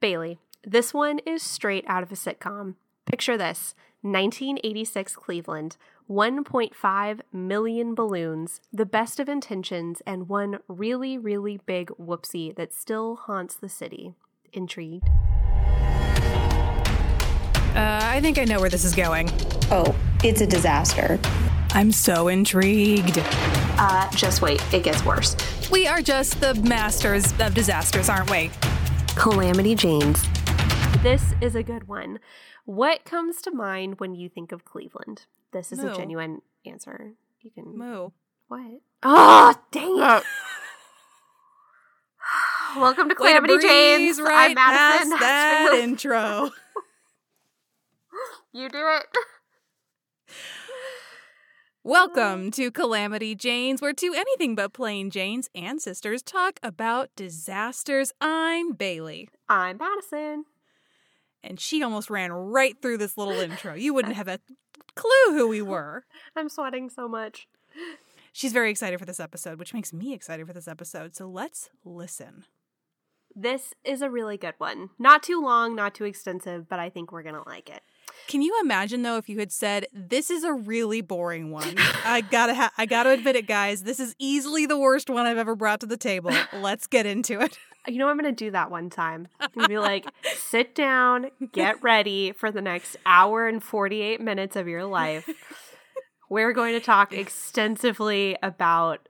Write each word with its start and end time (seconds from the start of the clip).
Bailey, 0.00 0.38
this 0.64 0.94
one 0.94 1.18
is 1.26 1.42
straight 1.42 1.84
out 1.88 2.04
of 2.04 2.12
a 2.12 2.14
sitcom. 2.14 2.74
Picture 3.04 3.36
this 3.36 3.74
1986 4.02 5.16
Cleveland, 5.16 5.76
1.5 6.08 7.20
million 7.32 7.94
balloons, 7.96 8.60
the 8.72 8.86
best 8.86 9.18
of 9.18 9.28
intentions, 9.28 10.00
and 10.06 10.28
one 10.28 10.60
really, 10.68 11.18
really 11.18 11.58
big 11.66 11.88
whoopsie 12.00 12.54
that 12.54 12.72
still 12.72 13.16
haunts 13.16 13.56
the 13.56 13.68
city. 13.68 14.14
Intrigued? 14.52 15.08
Uh, 17.74 18.00
I 18.02 18.20
think 18.22 18.38
I 18.38 18.44
know 18.44 18.60
where 18.60 18.70
this 18.70 18.84
is 18.84 18.94
going. 18.94 19.30
Oh, 19.70 19.96
it's 20.22 20.40
a 20.40 20.46
disaster. 20.46 21.18
I'm 21.72 21.90
so 21.90 22.28
intrigued. 22.28 23.18
Uh, 23.80 24.08
just 24.12 24.42
wait, 24.42 24.62
it 24.72 24.84
gets 24.84 25.04
worse. 25.04 25.36
We 25.70 25.88
are 25.88 26.02
just 26.02 26.40
the 26.40 26.54
masters 26.54 27.32
of 27.40 27.52
disasters, 27.54 28.08
aren't 28.08 28.30
we? 28.30 28.50
Calamity 29.18 29.74
Janes. 29.74 30.24
This 31.02 31.34
is 31.40 31.56
a 31.56 31.64
good 31.64 31.88
one. 31.88 32.20
What 32.66 33.04
comes 33.04 33.42
to 33.42 33.50
mind 33.50 33.98
when 33.98 34.14
you 34.14 34.28
think 34.28 34.52
of 34.52 34.64
Cleveland? 34.64 35.26
This 35.52 35.72
is 35.72 35.80
Moo. 35.80 35.90
a 35.90 35.96
genuine 35.96 36.40
answer. 36.64 37.14
You 37.40 37.50
can. 37.50 37.76
Moo. 37.76 38.10
What? 38.46 38.80
Oh, 39.02 39.54
dang 39.72 39.96
it. 39.98 40.22
Welcome 42.76 43.08
to 43.08 43.16
Way 43.18 43.32
to 43.32 43.40
Calamity 43.40 43.58
Janes. 43.58 44.20
right 44.20 44.50
I'm 44.50 44.54
Madison. 44.54 45.18
past 45.18 45.20
that 45.20 45.80
intro. 45.82 46.50
you 48.52 48.68
do 48.68 48.78
it. 48.78 49.06
Welcome 51.88 52.50
to 52.50 52.70
Calamity 52.70 53.34
Janes, 53.34 53.80
where 53.80 53.94
two 53.94 54.12
anything 54.14 54.54
but 54.54 54.74
plain 54.74 55.08
Janes 55.08 55.48
and 55.54 55.80
sisters 55.80 56.22
talk 56.22 56.60
about 56.62 57.08
disasters. 57.16 58.12
I'm 58.20 58.72
Bailey. 58.72 59.30
I'm 59.48 59.78
Madison. 59.78 60.44
And 61.42 61.58
she 61.58 61.82
almost 61.82 62.10
ran 62.10 62.30
right 62.30 62.74
through 62.82 62.98
this 62.98 63.16
little 63.16 63.32
intro. 63.40 63.72
You 63.72 63.94
wouldn't 63.94 64.16
have 64.16 64.28
a 64.28 64.38
clue 64.96 65.30
who 65.30 65.48
we 65.48 65.62
were. 65.62 66.04
I'm 66.36 66.50
sweating 66.50 66.90
so 66.90 67.08
much. 67.08 67.48
She's 68.34 68.52
very 68.52 68.70
excited 68.70 68.98
for 68.98 69.06
this 69.06 69.18
episode, 69.18 69.58
which 69.58 69.72
makes 69.72 69.90
me 69.90 70.12
excited 70.12 70.46
for 70.46 70.52
this 70.52 70.68
episode. 70.68 71.16
So 71.16 71.26
let's 71.26 71.70
listen. 71.86 72.44
This 73.34 73.72
is 73.82 74.02
a 74.02 74.10
really 74.10 74.36
good 74.36 74.56
one. 74.58 74.90
Not 74.98 75.22
too 75.22 75.40
long, 75.40 75.74
not 75.74 75.94
too 75.94 76.04
extensive, 76.04 76.68
but 76.68 76.80
I 76.80 76.90
think 76.90 77.12
we're 77.12 77.22
going 77.22 77.34
to 77.34 77.48
like 77.48 77.70
it. 77.70 77.82
Can 78.26 78.42
you 78.42 78.58
imagine 78.60 79.02
though 79.02 79.16
if 79.16 79.28
you 79.28 79.38
had 79.38 79.52
said 79.52 79.86
this 79.92 80.30
is 80.30 80.44
a 80.44 80.52
really 80.52 81.00
boring 81.00 81.50
one? 81.50 81.74
I 82.04 82.20
gotta 82.20 82.54
ha- 82.54 82.72
I 82.76 82.84
gotta 82.86 83.10
admit 83.10 83.36
it, 83.36 83.46
guys. 83.46 83.84
This 83.84 84.00
is 84.00 84.14
easily 84.18 84.66
the 84.66 84.78
worst 84.78 85.08
one 85.08 85.24
I've 85.26 85.38
ever 85.38 85.54
brought 85.54 85.80
to 85.80 85.86
the 85.86 85.96
table. 85.96 86.32
Let's 86.52 86.86
get 86.86 87.06
into 87.06 87.40
it. 87.40 87.58
You 87.86 87.96
know, 87.96 88.08
I'm 88.08 88.18
to 88.18 88.32
do 88.32 88.50
that 88.50 88.70
one 88.70 88.90
time. 88.90 89.28
To 89.58 89.66
be 89.66 89.78
like, 89.78 90.04
sit 90.36 90.74
down, 90.74 91.30
get 91.52 91.82
ready 91.82 92.32
for 92.32 92.50
the 92.50 92.60
next 92.60 92.98
hour 93.06 93.48
and 93.48 93.62
48 93.62 94.20
minutes 94.20 94.56
of 94.56 94.68
your 94.68 94.84
life. 94.84 95.26
We're 96.28 96.52
going 96.52 96.74
to 96.74 96.80
talk 96.80 97.12
extensively 97.14 98.36
about, 98.42 99.08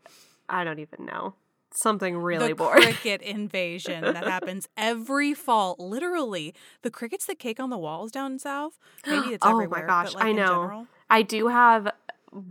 I 0.49 0.63
don't 0.63 0.79
even 0.79 1.07
know, 1.07 1.35
something 1.79 2.17
really 2.17 2.49
the 2.49 2.55
boring. 2.55 2.83
cricket 2.83 3.23
invasion 3.37 4.03
that 4.03 4.25
happens 4.25 4.69
every 4.77 5.35
fall. 5.35 5.77
Literally, 5.79 6.55
the 6.83 6.91
crickets 6.91 7.27
that 7.27 7.39
cake 7.39 7.61
on 7.61 7.71
the 7.71 7.79
walls 7.79 8.11
down 8.11 8.39
south. 8.39 8.79
Maybe 9.07 9.33
it's 9.33 9.45
Oh 9.47 9.67
my 9.67 9.83
gosh, 9.83 10.15
like 10.15 10.25
I 10.25 10.33
know. 10.33 10.63
general. 10.63 10.87
I 11.11 11.23
do 11.23 11.49
have 11.49 11.91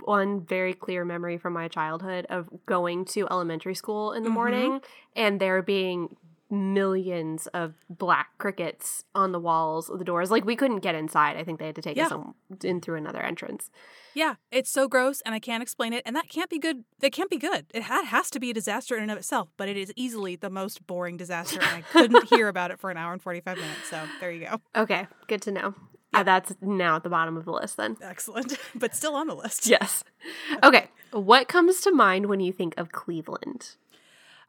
one 0.03 0.41
very 0.41 0.73
clear 0.73 1.05
memory 1.05 1.37
from 1.37 1.53
my 1.53 1.67
childhood 1.67 2.25
of 2.29 2.49
going 2.65 3.05
to 3.05 3.27
elementary 3.29 3.75
school 3.75 4.11
in 4.13 4.23
the 4.23 4.29
Mhm. 4.29 4.33
morning 4.33 4.81
and 5.15 5.39
there 5.39 5.61
being 5.61 6.15
millions 6.49 7.47
of 7.47 7.73
black 7.89 8.29
crickets 8.37 9.03
on 9.13 9.31
the 9.31 9.39
walls 9.39 9.89
of 9.89 9.99
the 9.99 10.05
doors. 10.05 10.31
Like 10.31 10.45
we 10.45 10.55
couldn't 10.55 10.79
get 10.79 10.95
inside. 10.95 11.37
I 11.37 11.43
think 11.43 11.59
they 11.59 11.65
had 11.67 11.75
to 11.75 11.81
take 11.81 11.97
us 11.97 12.09
Yeah. 12.11 12.17
on- 12.17 12.33
in 12.63 12.81
through 12.81 12.95
another 12.97 13.21
entrance. 13.21 13.69
Yeah, 14.13 14.35
it's 14.51 14.69
so 14.71 14.87
gross, 14.87 15.21
and 15.21 15.35
I 15.35 15.39
can't 15.39 15.61
explain 15.61 15.93
it. 15.93 16.01
And 16.05 16.15
that 16.15 16.27
can't 16.29 16.49
be 16.49 16.57
good. 16.57 16.83
That 16.99 17.11
can't 17.11 17.29
be 17.29 17.37
good. 17.37 17.67
It 17.73 17.83
ha- 17.83 18.03
has 18.03 18.31
to 18.31 18.39
be 18.39 18.49
a 18.49 18.53
disaster 18.53 18.95
in 18.95 19.03
and 19.03 19.11
of 19.11 19.17
itself. 19.17 19.49
But 19.57 19.69
it 19.69 19.77
is 19.77 19.93
easily 19.95 20.35
the 20.35 20.49
most 20.49 20.87
boring 20.87 21.17
disaster, 21.17 21.59
and 21.61 21.69
I 21.69 21.81
couldn't 21.91 22.29
hear 22.29 22.47
about 22.47 22.71
it 22.71 22.79
for 22.79 22.89
an 22.89 22.97
hour 22.97 23.13
and 23.13 23.21
forty 23.21 23.41
five 23.41 23.57
minutes. 23.57 23.89
So 23.89 24.01
there 24.19 24.31
you 24.31 24.45
go. 24.47 24.61
Okay, 24.75 25.07
good 25.27 25.41
to 25.43 25.51
know. 25.51 25.75
Uh, 26.13 26.23
that's 26.23 26.53
now 26.61 26.95
at 26.95 27.03
the 27.03 27.09
bottom 27.09 27.35
of 27.37 27.45
the 27.45 27.51
list 27.51 27.77
then. 27.77 27.97
Excellent, 28.01 28.57
but 28.75 28.95
still 28.95 29.13
on 29.13 29.27
the 29.27 29.35
list. 29.35 29.67
Yes. 29.67 30.03
Okay. 30.63 30.87
What 31.11 31.47
comes 31.47 31.81
to 31.81 31.91
mind 31.91 32.25
when 32.25 32.39
you 32.39 32.51
think 32.51 32.73
of 32.77 32.91
Cleveland? 32.91 33.75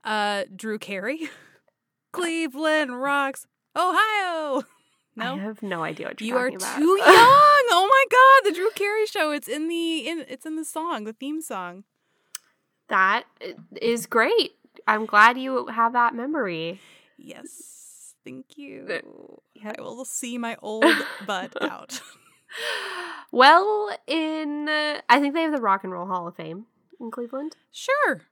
Uh, 0.05 0.45
Drew 0.55 0.79
Carey, 0.79 1.29
Cleveland 2.13 3.01
rocks, 3.01 3.47
Ohio. 3.77 4.63
No? 5.17 5.35
I 5.35 5.39
have 5.39 5.65
no 5.65 5.83
idea 5.83 6.07
what 6.07 6.21
you're 6.21 6.29
you're 6.29 6.45
are 6.45 6.57
about. 6.57 6.77
too 6.79 6.85
young. 6.97 7.07
Oh 7.09 7.89
my 7.91 8.05
god, 8.09 8.49
the 8.49 8.55
Drew 8.55 8.71
Carey 8.71 9.05
show. 9.05 9.33
It's 9.33 9.49
in 9.49 9.67
the 9.67 10.09
in. 10.09 10.25
It's 10.29 10.47
in 10.47 10.55
the 10.55 10.65
song, 10.65 11.03
the 11.03 11.13
theme 11.13 11.41
song. 11.43 11.83
that 12.89 13.25
is 13.83 14.07
great. 14.07 14.53
I'm 14.87 15.07
glad 15.07 15.37
you 15.37 15.67
have 15.67 15.93
that 15.95 16.15
memory. 16.15 16.81
Yes, 17.17 18.15
thank 18.25 18.57
you. 18.57 18.87
Yep. 18.89 19.75
I 19.77 19.83
will 19.83 20.05
see 20.05 20.39
my 20.39 20.57
old 20.63 20.85
butt 21.27 21.61
out. 21.69 22.01
Well, 23.33 23.91
in 24.07 24.69
uh, 24.69 25.01
I 25.09 25.19
think 25.19 25.35
they 25.35 25.43
have 25.43 25.51
the 25.53 25.61
Rock 25.61 25.83
and 25.83 25.93
Roll 25.93 26.07
Hall 26.07 26.29
of 26.29 26.37
Fame 26.37 26.67
in 27.01 27.11
Cleveland. 27.11 27.57
Sure. 27.73 28.23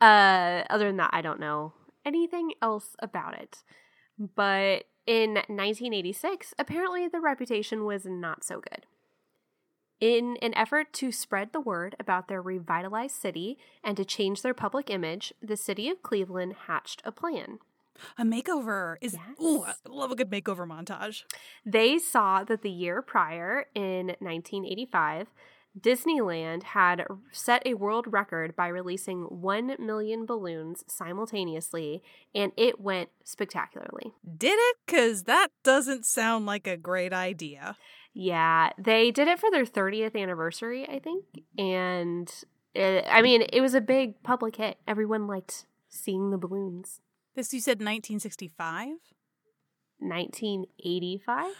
Uh, 0.00 0.62
other 0.70 0.86
than 0.86 0.98
that, 0.98 1.10
I 1.12 1.20
don't 1.20 1.40
know 1.40 1.72
anything 2.06 2.52
else 2.62 2.96
about 3.00 3.38
it. 3.38 3.62
But 4.18 4.84
in 5.06 5.34
1986, 5.34 6.54
apparently 6.58 7.08
the 7.08 7.20
reputation 7.20 7.84
was 7.84 8.06
not 8.06 8.44
so 8.44 8.60
good. 8.60 8.86
In 10.00 10.36
an 10.42 10.54
effort 10.54 10.92
to 10.94 11.10
spread 11.10 11.52
the 11.52 11.60
word 11.60 11.96
about 11.98 12.28
their 12.28 12.42
revitalized 12.42 13.16
city 13.16 13.58
and 13.82 13.96
to 13.96 14.04
change 14.04 14.42
their 14.42 14.54
public 14.54 14.90
image, 14.90 15.32
the 15.42 15.56
city 15.56 15.88
of 15.88 16.02
Cleveland 16.02 16.54
hatched 16.66 17.02
a 17.04 17.12
plan. 17.12 17.58
A 18.18 18.24
makeover 18.24 18.96
is. 19.00 19.16
Ooh, 19.42 19.64
I 19.64 19.72
love 19.88 20.10
a 20.10 20.16
good 20.16 20.30
makeover 20.30 20.68
montage. 20.68 21.22
They 21.64 21.98
saw 21.98 22.44
that 22.44 22.60
the 22.60 22.70
year 22.70 23.00
prior, 23.00 23.66
in 23.74 24.08
1985, 24.18 25.28
Disneyland 25.78 26.62
had 26.62 27.04
set 27.32 27.62
a 27.66 27.74
world 27.74 28.06
record 28.10 28.56
by 28.56 28.68
releasing 28.68 29.22
1 29.24 29.76
million 29.78 30.24
balloons 30.24 30.84
simultaneously, 30.86 32.02
and 32.34 32.52
it 32.56 32.80
went 32.80 33.10
spectacularly. 33.24 34.12
Did 34.36 34.56
it? 34.58 34.76
Because 34.86 35.24
that 35.24 35.48
doesn't 35.62 36.06
sound 36.06 36.46
like 36.46 36.66
a 36.66 36.76
great 36.76 37.12
idea. 37.12 37.76
Yeah, 38.14 38.70
they 38.78 39.10
did 39.10 39.28
it 39.28 39.38
for 39.38 39.50
their 39.50 39.66
30th 39.66 40.16
anniversary, 40.16 40.88
I 40.88 40.98
think. 40.98 41.24
And 41.58 42.32
it, 42.74 43.04
I 43.10 43.20
mean, 43.20 43.44
it 43.52 43.60
was 43.60 43.74
a 43.74 43.80
big 43.80 44.22
public 44.22 44.56
hit. 44.56 44.78
Everyone 44.88 45.26
liked 45.26 45.66
seeing 45.90 46.30
the 46.30 46.38
balloons. 46.38 47.00
This 47.34 47.52
you 47.52 47.60
said 47.60 47.80
1965? 47.80 48.88
1985? 49.98 51.52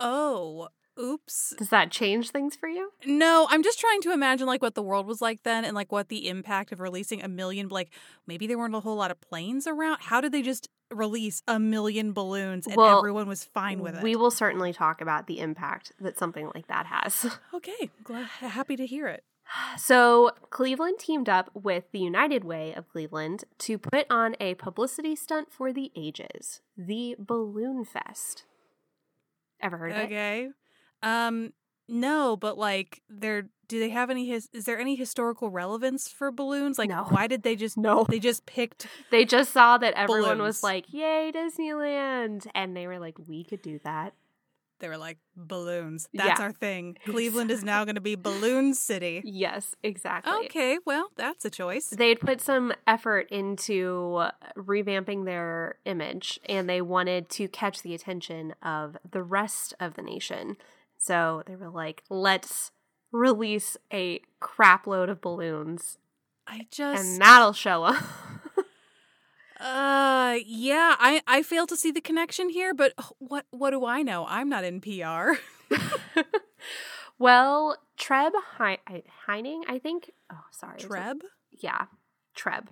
Oh, 0.00 0.68
oops. 0.98 1.54
Does 1.58 1.68
that 1.70 1.90
change 1.90 2.30
things 2.30 2.56
for 2.56 2.68
you? 2.68 2.90
No, 3.04 3.46
I'm 3.50 3.62
just 3.62 3.80
trying 3.80 4.00
to 4.02 4.12
imagine 4.12 4.46
like 4.46 4.62
what 4.62 4.74
the 4.74 4.82
world 4.82 5.06
was 5.06 5.20
like 5.20 5.42
then 5.42 5.64
and 5.64 5.74
like 5.74 5.92
what 5.92 6.08
the 6.08 6.28
impact 6.28 6.72
of 6.72 6.80
releasing 6.80 7.22
a 7.22 7.28
million 7.28 7.68
like 7.68 7.90
maybe 8.26 8.46
there 8.46 8.58
weren't 8.58 8.74
a 8.74 8.80
whole 8.80 8.96
lot 8.96 9.10
of 9.10 9.20
planes 9.20 9.66
around. 9.66 9.98
How 10.00 10.20
did 10.20 10.32
they 10.32 10.42
just 10.42 10.68
release 10.90 11.42
a 11.48 11.58
million 11.58 12.12
balloons 12.12 12.66
and 12.66 12.76
Well, 12.76 12.98
everyone 12.98 13.28
was 13.28 13.44
fine 13.44 13.80
with 13.80 13.96
it? 13.96 14.02
We 14.02 14.16
will 14.16 14.30
certainly 14.30 14.72
talk 14.72 15.00
about 15.00 15.26
the 15.26 15.40
impact 15.40 15.92
that 16.00 16.18
something 16.18 16.50
like 16.54 16.68
that 16.68 16.86
has. 16.86 17.38
Okay, 17.54 17.90
glad 18.02 18.26
happy 18.26 18.76
to 18.76 18.86
hear 18.86 19.06
it. 19.08 19.24
So, 19.76 20.30
Cleveland 20.50 20.98
teamed 20.98 21.28
up 21.28 21.50
with 21.52 21.84
the 21.92 21.98
United 21.98 22.44
Way 22.44 22.72
of 22.74 22.88
Cleveland 22.88 23.44
to 23.58 23.76
put 23.76 24.06
on 24.08 24.34
a 24.40 24.54
publicity 24.54 25.14
stunt 25.14 25.52
for 25.52 25.72
the 25.72 25.92
ages 25.94 26.60
the 26.76 27.16
Balloon 27.18 27.84
Fest. 27.84 28.44
Ever 29.60 29.76
heard 29.76 29.92
of 29.92 29.98
it? 29.98 30.04
Okay. 30.04 30.48
Um 31.02 31.52
no, 31.88 32.36
but 32.36 32.56
like 32.58 33.02
there 33.08 33.48
do 33.68 33.78
they 33.80 33.88
have 33.90 34.10
any 34.10 34.26
his 34.28 34.48
is 34.52 34.64
there 34.66 34.78
any 34.78 34.94
historical 34.96 35.50
relevance 35.50 36.08
for 36.08 36.30
balloons? 36.30 36.78
Like 36.78 36.88
No. 36.90 37.04
why 37.08 37.26
did 37.26 37.42
they 37.42 37.56
just 37.56 37.76
No. 37.88 38.04
they 38.08 38.18
just 38.18 38.46
picked 38.46 38.86
They 39.10 39.24
just 39.24 39.52
saw 39.52 39.78
that 39.78 39.94
everyone 39.94 40.40
was 40.40 40.62
like, 40.62 40.92
Yay, 40.92 41.32
Disneyland! 41.34 42.46
And 42.54 42.76
they 42.76 42.86
were 42.86 42.98
like, 42.98 43.16
We 43.26 43.44
could 43.44 43.62
do 43.62 43.80
that. 43.84 44.14
they 44.80 44.88
were 44.88 44.96
like 44.98 45.18
balloons. 45.36 46.08
That's 46.12 46.38
Yeah. 46.40 46.44
our 46.46 46.52
thing. 46.52 46.96
Cleveland 47.06 47.50
is 47.50 47.62
now 47.64 47.84
going 47.84 47.94
to 47.94 48.00
be 48.00 48.16
Balloon 48.16 48.74
City. 48.74 49.22
Yes, 49.24 49.74
exactly. 49.82 50.32
Okay, 50.46 50.78
well, 50.84 51.08
that's 51.16 51.44
a 51.44 51.50
choice. 51.50 51.86
They'd 51.88 52.20
put 52.20 52.40
some 52.40 52.72
effort 52.86 53.30
into 53.30 54.24
revamping 54.56 55.24
their 55.24 55.76
image 55.84 56.40
and 56.46 56.68
they 56.68 56.80
wanted 56.82 57.28
to 57.30 57.48
catch 57.48 57.82
the 57.82 57.94
attention 57.94 58.54
of 58.62 58.96
the 59.10 59.22
rest 59.22 59.72
of 59.80 59.94
the 59.94 60.02
nation. 60.02 60.56
So 61.02 61.42
they 61.46 61.56
were 61.56 61.68
like, 61.68 62.04
let's 62.08 62.70
release 63.10 63.76
a 63.92 64.22
crap 64.40 64.86
load 64.86 65.10
of 65.10 65.20
balloons 65.20 65.98
I 66.46 66.66
just 66.70 67.04
and 67.04 67.20
that'll 67.20 67.52
show 67.52 67.86
them. 67.86 68.02
Uh, 69.62 70.38
yeah, 70.44 70.96
I 70.98 71.22
I 71.24 71.44
fail 71.44 71.68
to 71.68 71.76
see 71.76 71.92
the 71.92 72.00
connection 72.00 72.48
here, 72.48 72.74
but 72.74 72.94
what 73.18 73.46
what 73.52 73.70
do 73.70 73.86
I 73.86 74.02
know? 74.02 74.26
I'm 74.28 74.48
not 74.48 74.64
in 74.64 74.80
PR. 74.80 75.34
well, 77.20 77.76
Treb 77.96 78.32
Heining, 78.58 79.62
I 79.68 79.78
think. 79.78 80.10
Oh, 80.32 80.40
sorry. 80.50 80.80
Treb? 80.80 81.18
Yeah, 81.52 81.86
Treb. 82.34 82.70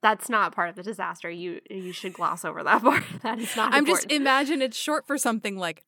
That's 0.00 0.30
not 0.30 0.54
part 0.54 0.70
of 0.70 0.76
the 0.76 0.82
disaster. 0.82 1.28
You 1.28 1.60
you 1.68 1.92
should 1.92 2.14
gloss 2.14 2.42
over 2.42 2.62
that 2.62 2.80
part. 2.82 3.04
That 3.22 3.38
is 3.38 3.54
not. 3.54 3.74
I'm 3.74 3.80
important. 3.80 4.08
just 4.08 4.18
imagine 4.18 4.62
it's 4.62 4.78
short 4.78 5.06
for 5.06 5.18
something 5.18 5.58
like 5.58 5.84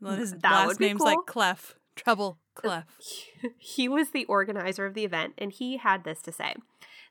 Treble. 0.00 0.16
His 0.16 0.32
That 0.32 0.42
last 0.50 0.66
would 0.66 0.78
be 0.78 0.86
name's 0.86 0.98
cool. 0.98 1.06
like 1.06 1.26
Clef. 1.26 1.76
Trouble 1.96 2.38
Clef. 2.54 2.84
he 3.58 3.88
was 3.88 4.10
the 4.10 4.24
organizer 4.26 4.84
of 4.86 4.94
the 4.94 5.04
event, 5.04 5.34
and 5.38 5.52
he 5.52 5.76
had 5.78 6.04
this 6.04 6.20
to 6.22 6.32
say 6.32 6.54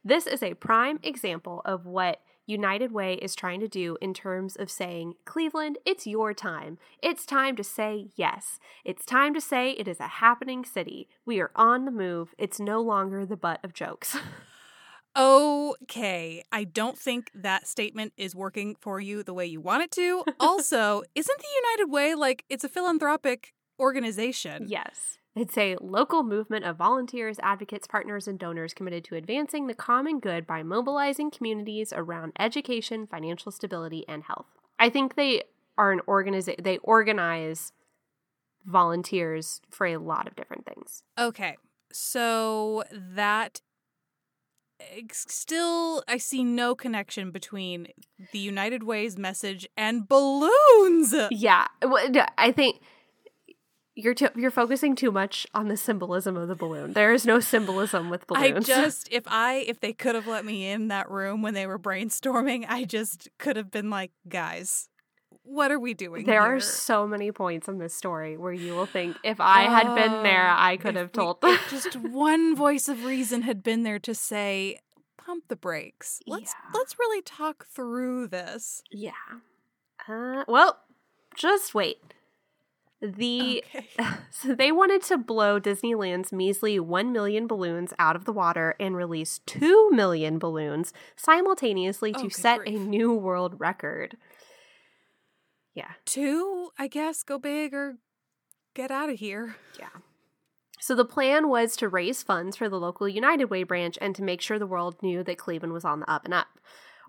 This 0.04 0.28
is 0.28 0.44
a 0.44 0.54
prime 0.56 1.00
example 1.04 1.62
of 1.66 1.86
what 1.86 2.22
United 2.46 2.92
Way 2.92 3.14
is 3.14 3.36
trying 3.36 3.62
to 3.62 3.70
do 3.70 3.98
in 4.02 4.14
terms 4.14 4.58
of 4.58 4.70
saying, 4.70 5.14
Cleveland, 5.24 5.78
it's 5.86 6.06
your 6.06 6.34
time. 6.34 6.78
It's 7.02 7.26
time 7.26 7.56
to 7.56 7.64
say 7.64 8.10
yes. 8.18 8.60
It's 8.84 9.06
time 9.06 9.34
to 9.34 9.40
say 9.40 9.72
it 9.72 9.88
is 9.88 10.02
a 10.02 10.08
happening 10.08 10.66
city. 10.66 11.08
We 11.26 11.40
are 11.40 11.52
on 11.56 11.86
the 11.86 11.92
move. 11.92 12.36
It's 12.38 12.60
no 12.60 12.82
longer 12.82 13.26
the 13.26 13.38
butt 13.38 13.62
of 13.64 13.74
jokes. 13.74 14.18
Okay, 15.16 16.44
I 16.52 16.64
don't 16.64 16.98
think 16.98 17.30
that 17.36 17.68
statement 17.68 18.14
is 18.18 18.36
working 18.36 18.76
for 18.80 19.00
you 19.00 19.24
the 19.24 19.34
way 19.34 19.46
you 19.46 19.62
want 19.62 19.84
it 19.84 19.92
to. 19.92 20.24
Also, 20.40 21.04
isn't 21.16 21.40
the 21.40 21.48
United 21.68 21.92
Way 21.92 22.16
like 22.16 22.44
it's 22.50 22.64
a 22.64 22.70
philanthropic 22.70 23.54
organization? 23.80 24.66
yes. 24.68 25.18
It's 25.36 25.58
a 25.58 25.78
local 25.82 26.22
movement 26.22 26.64
of 26.66 26.76
volunteers, 26.78 27.40
advocates, 27.42 27.88
partners, 27.88 28.28
and 28.28 28.38
donors 28.38 28.74
committed 28.74 29.04
to 29.06 29.16
advancing 29.16 29.66
the 29.66 29.74
common 29.74 30.20
good 30.20 30.46
by 30.46 30.62
mobilizing 30.62 31.32
communities 31.32 31.92
around 31.92 32.34
education, 32.38 33.08
financial 33.08 33.52
stability, 33.52 34.06
and 34.08 34.24
health. 34.26 34.46
I 34.78 34.90
think 34.92 35.16
they 35.16 35.44
are 35.76 35.92
an 35.92 36.02
organization, 36.08 36.64
they 36.64 36.78
organize 36.80 37.72
volunteers 38.64 39.60
for 39.72 39.88
a 39.88 39.98
lot 39.98 40.28
of 40.28 40.36
different 40.36 40.68
things. 40.68 41.02
Okay, 41.18 41.58
so 41.92 42.84
that 42.94 43.62
still 45.12 46.04
I 46.08 46.18
see 46.18 46.44
no 46.44 46.76
connection 46.76 47.32
between 47.32 47.88
the 48.32 48.40
United 48.40 48.84
Way's 48.84 49.18
message 49.18 49.68
and 49.78 50.08
balloons. 50.08 51.14
Yeah. 51.32 51.68
I 52.38 52.52
think. 52.52 52.82
You're 53.96 54.16
too, 54.16 54.30
you're 54.36 54.50
focusing 54.50 54.96
too 54.96 55.12
much 55.12 55.46
on 55.54 55.68
the 55.68 55.78
symbolism 55.78 56.36
of 56.36 56.48
the 56.48 56.56
balloon. 56.56 56.94
There 56.94 57.14
is 57.14 57.28
no 57.28 57.40
symbolism 57.40 58.10
with 58.10 58.26
balloons. 58.26 58.68
I 58.68 58.74
just 58.82 59.08
if 59.12 59.24
I 59.28 59.58
if 59.68 59.82
they 59.82 59.94
could 59.94 60.16
have 60.16 60.26
let 60.26 60.44
me 60.46 60.68
in 60.68 60.88
that 60.88 61.12
room 61.12 61.44
when 61.44 61.54
they 61.54 61.68
were 61.68 61.78
brainstorming, 61.78 62.66
I 62.68 62.86
just 62.86 63.30
could 63.38 63.56
have 63.56 63.70
been 63.70 63.92
like, 63.92 64.10
guys, 64.28 64.90
what 65.44 65.72
are 65.72 65.80
we 65.80 65.94
doing? 65.94 66.26
There 66.26 66.42
here? 66.42 66.56
are 66.56 66.60
so 66.60 67.08
many 67.08 67.32
points 67.32 67.68
in 67.68 67.78
this 67.78 67.94
story 67.94 68.38
where 68.38 68.54
you 68.54 68.74
will 68.76 68.86
think, 68.86 69.18
if 69.24 69.40
I 69.40 69.64
had 69.64 69.94
been 69.96 70.24
there, 70.24 70.50
I 70.50 70.78
could 70.78 70.96
Oh, 70.96 71.00
have 71.02 71.10
we- 71.10 71.22
told. 71.24 71.38
if 71.44 71.70
just 71.70 71.96
one 71.98 72.56
voice 72.56 72.88
of 72.88 73.04
reason 73.06 73.42
had 73.44 73.62
been 73.64 73.84
there 73.84 74.00
to 74.00 74.16
say, 74.16 74.80
pump 75.18 75.46
the 75.48 75.56
brakes. 75.56 76.20
Let's 76.28 76.54
Yeah. 76.54 76.72
let's 76.80 76.98
really 77.00 77.22
talk 77.22 77.66
through 77.68 78.28
this. 78.28 78.82
yeah. 78.92 79.12
Uh, 80.08 80.44
well, 80.48 80.80
just 81.38 81.74
wait. 81.74 81.98
The 83.02 83.64
Okay. 83.76 83.88
so 84.32 84.56
they 84.56 84.72
wanted 84.72 85.02
to 85.04 85.18
blow 85.18 85.60
Disneyland's 85.60 86.32
measly 86.32 86.80
1 86.80 87.12
million 87.12 87.48
balloons 87.48 87.94
out 88.00 88.16
of 88.16 88.24
the 88.26 88.32
water 88.32 88.76
and 88.80 88.96
release 88.96 89.40
2 89.46 89.90
million 89.92 90.40
balloons 90.40 90.94
simultaneously 91.18 92.14
Oh, 92.16 92.24
to 92.24 92.30
set 92.30 92.62
a 92.66 92.72
new 92.72 93.14
world 93.14 93.60
record. 93.60 94.16
Yeah. 95.74 95.92
Two, 96.06 96.70
I 96.78 96.88
guess, 96.88 97.24
go 97.24 97.38
big 97.40 97.74
or 97.74 97.98
get 98.74 98.92
out 98.92 99.10
of 99.10 99.20
here. 99.20 99.56
Yeah. 99.80 99.90
So 100.80 100.96
the 100.96 101.06
plan 101.06 101.48
was 101.48 101.78
to 101.78 101.88
raise 101.88 102.24
funds 102.24 102.58
for 102.58 102.68
the 102.68 102.78
local 102.78 103.08
United 103.08 103.46
Way 103.46 103.64
branch 103.64 103.98
and 104.02 104.14
to 104.18 104.22
make 104.22 104.42
sure 104.42 104.60
the 104.60 104.68
world 104.68 105.02
knew 105.02 105.24
that 105.24 105.38
Cleveland 105.38 105.72
was 105.72 105.86
on 105.86 106.02
the 106.02 106.12
up 106.12 106.26
and 106.26 106.34
up. 106.34 106.48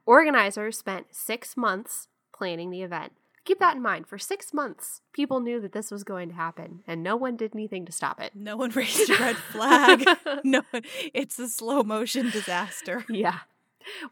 Organizers 0.06 0.78
spent 0.78 1.06
six 1.10 1.56
months 1.56 2.06
planning 2.32 2.70
the 2.70 2.82
event. 2.82 3.14
Keep 3.44 3.58
that 3.58 3.74
in 3.74 3.82
mind. 3.82 4.06
For 4.06 4.16
six 4.16 4.54
months, 4.54 5.00
people 5.12 5.40
knew 5.40 5.60
that 5.60 5.72
this 5.72 5.90
was 5.90 6.04
going 6.04 6.28
to 6.28 6.36
happen, 6.36 6.84
and 6.86 7.02
no 7.02 7.16
one 7.16 7.36
did 7.36 7.50
anything 7.52 7.84
to 7.86 7.90
stop 7.90 8.20
it. 8.20 8.30
No 8.36 8.56
one 8.56 8.70
raised 8.70 9.10
a 9.10 9.16
red 9.16 9.36
flag. 9.36 10.06
no 10.44 10.62
one. 10.70 10.82
It's 11.12 11.40
a 11.40 11.48
slow 11.48 11.82
motion 11.82 12.30
disaster. 12.30 13.04
Yeah. 13.08 13.40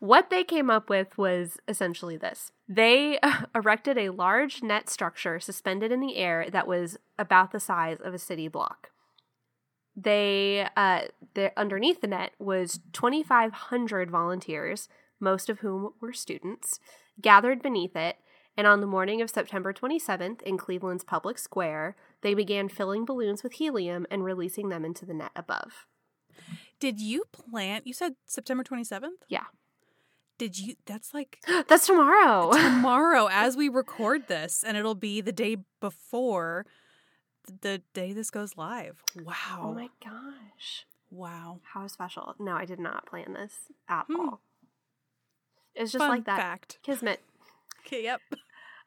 What 0.01 0.31
they 0.31 0.45
came 0.45 0.71
up 0.71 0.89
with 0.89 1.17
was 1.17 1.59
essentially 1.67 2.17
this. 2.17 2.53
They 2.69 3.19
erected 3.55 3.99
a 3.99 4.11
large 4.11 4.63
net 4.63 4.89
structure 4.89 5.41
suspended 5.41 5.93
in 5.93 6.01
the 6.01 6.17
air 6.17 6.49
that 6.51 6.67
was 6.67 6.99
about 7.19 7.53
the 7.53 7.61
size 7.61 7.99
of 8.03 8.15
a 8.15 8.19
city 8.19 8.49
block. 8.49 8.91
They, 9.95 10.67
uh, 10.77 11.03
the, 11.35 11.53
underneath 11.59 12.01
the 12.01 12.07
net 12.07 12.33
was 12.39 12.81
2,500 12.93 14.11
volunteers, 14.11 14.89
most 15.21 15.51
of 15.51 15.61
whom 15.61 15.93
were 16.01 16.13
students, 16.13 16.81
gathered 17.21 17.63
beneath 17.63 17.95
it. 17.95 18.17
And 18.57 18.67
on 18.67 18.81
the 18.81 18.87
morning 18.87 19.23
of 19.23 19.31
September 19.31 19.73
27th 19.73 20.43
in 20.43 20.59
Cleveland's 20.59 21.05
public 21.05 21.39
square, 21.39 21.97
they 22.23 22.35
began 22.35 22.69
filling 22.69 23.05
balloons 23.05 23.43
with 23.43 23.55
helium 23.55 24.07
and 24.11 24.25
releasing 24.25 24.69
them 24.69 24.85
into 24.85 25.07
the 25.07 25.15
net 25.15 25.33
above. 25.35 25.87
Did 26.79 27.01
you 27.01 27.25
plant? 27.33 27.87
You 27.87 27.95
said 27.95 28.17
September 28.27 28.65
27th? 28.65 29.23
Yeah. 29.29 29.45
Did 30.43 30.59
you? 30.59 30.75
That's 30.87 31.15
like 31.15 31.39
That's 31.69 31.87
tomorrow. 31.87 32.51
tomorrow 32.57 33.29
as 33.31 33.57
we 33.57 33.69
record 33.69 34.27
this, 34.27 34.65
and 34.67 34.77
it'll 34.77 34.97
be 34.97 35.21
the 35.21 35.31
day 35.31 35.59
before 35.81 36.67
the 37.61 37.81
day 37.95 38.13
this 38.13 38.29
goes 38.31 38.57
live. 38.57 39.03
Wow. 39.25 39.35
Oh 39.61 39.73
my 39.75 39.89
gosh. 40.05 40.85
wow. 41.11 41.61
How 41.75 41.87
special. 41.87 42.35
No, 42.41 42.53
I 42.57 42.65
did 42.65 42.81
not 42.81 43.07
plan 43.07 43.35
this 43.35 43.55
at 43.89 44.07
Hmm. 44.09 44.17
all. 44.21 44.41
It's 45.77 45.93
just 45.93 46.03
Fun 46.03 46.11
like 46.11 46.25
that. 46.25 46.39
fact. 46.39 46.79
Kismet. 46.83 47.21
Okay, 47.87 48.03
yep. 48.03 48.21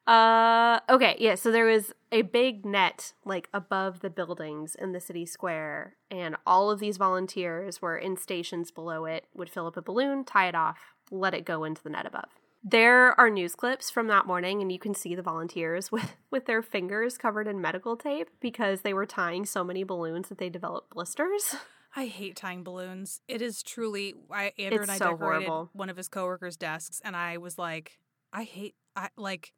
Uh 0.08 0.82
okay, 0.90 1.16
yeah, 1.20 1.36
so 1.36 1.52
there 1.52 1.66
was 1.66 1.92
a 2.12 2.22
big 2.22 2.66
net 2.66 3.14
like 3.24 3.50
above 3.54 4.02
the 4.02 4.10
buildings 4.10 4.76
in 4.76 4.92
the 4.92 5.00
city 5.00 5.26
square 5.26 5.96
and 6.12 6.36
all 6.46 6.70
of 6.70 6.80
these 6.80 6.98
volunteers 6.98 7.82
were 7.82 7.98
in 7.98 8.16
stations 8.18 8.70
below 8.72 9.06
it, 9.06 9.26
would 9.34 9.50
fill 9.50 9.66
up 9.68 9.78
a 9.78 9.82
balloon, 9.82 10.24
tie 10.24 10.48
it 10.48 10.54
off, 10.54 10.94
let 11.12 11.34
it 11.34 11.46
go 11.46 11.64
into 11.64 11.82
the 11.84 11.90
net 11.90 12.06
above. 12.06 12.30
There 12.64 13.18
are 13.20 13.30
news 13.30 13.54
clips 13.56 13.92
from 13.92 14.08
that 14.08 14.26
morning 14.26 14.62
and 14.62 14.72
you 14.72 14.80
can 14.80 14.96
see 14.96 15.14
the 15.14 15.22
volunteers 15.22 15.92
with 15.92 16.16
with 16.32 16.46
their 16.46 16.62
fingers 16.64 17.18
covered 17.18 17.48
in 17.48 17.62
medical 17.62 17.96
tape 17.96 18.30
because 18.40 18.82
they 18.82 18.94
were 18.94 19.06
tying 19.06 19.46
so 19.46 19.64
many 19.64 19.84
balloons 19.84 20.30
that 20.30 20.38
they 20.40 20.50
developed 20.50 20.90
blisters. 20.92 21.56
I 21.98 22.08
hate 22.08 22.36
tying 22.36 22.64
balloons. 22.64 23.22
It 23.28 23.42
is 23.42 23.64
truly. 23.64 24.16
I 24.30 24.52
Andrew 24.60 24.82
It's 24.82 24.90
and 24.90 24.92
I 24.92 24.98
so 24.98 25.12
decorated 25.12 25.46
horrible. 25.48 25.70
one 25.74 25.90
of 25.90 25.96
his 25.96 26.10
coworkers' 26.10 26.58
desks, 26.58 27.00
and 27.06 27.16
I 27.16 27.38
was 27.38 27.58
like, 27.58 28.00
I 28.34 28.44
hate. 28.44 28.76
I 28.98 29.08
like 29.16 29.54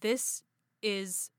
this 0.00 0.44
is 0.82 1.30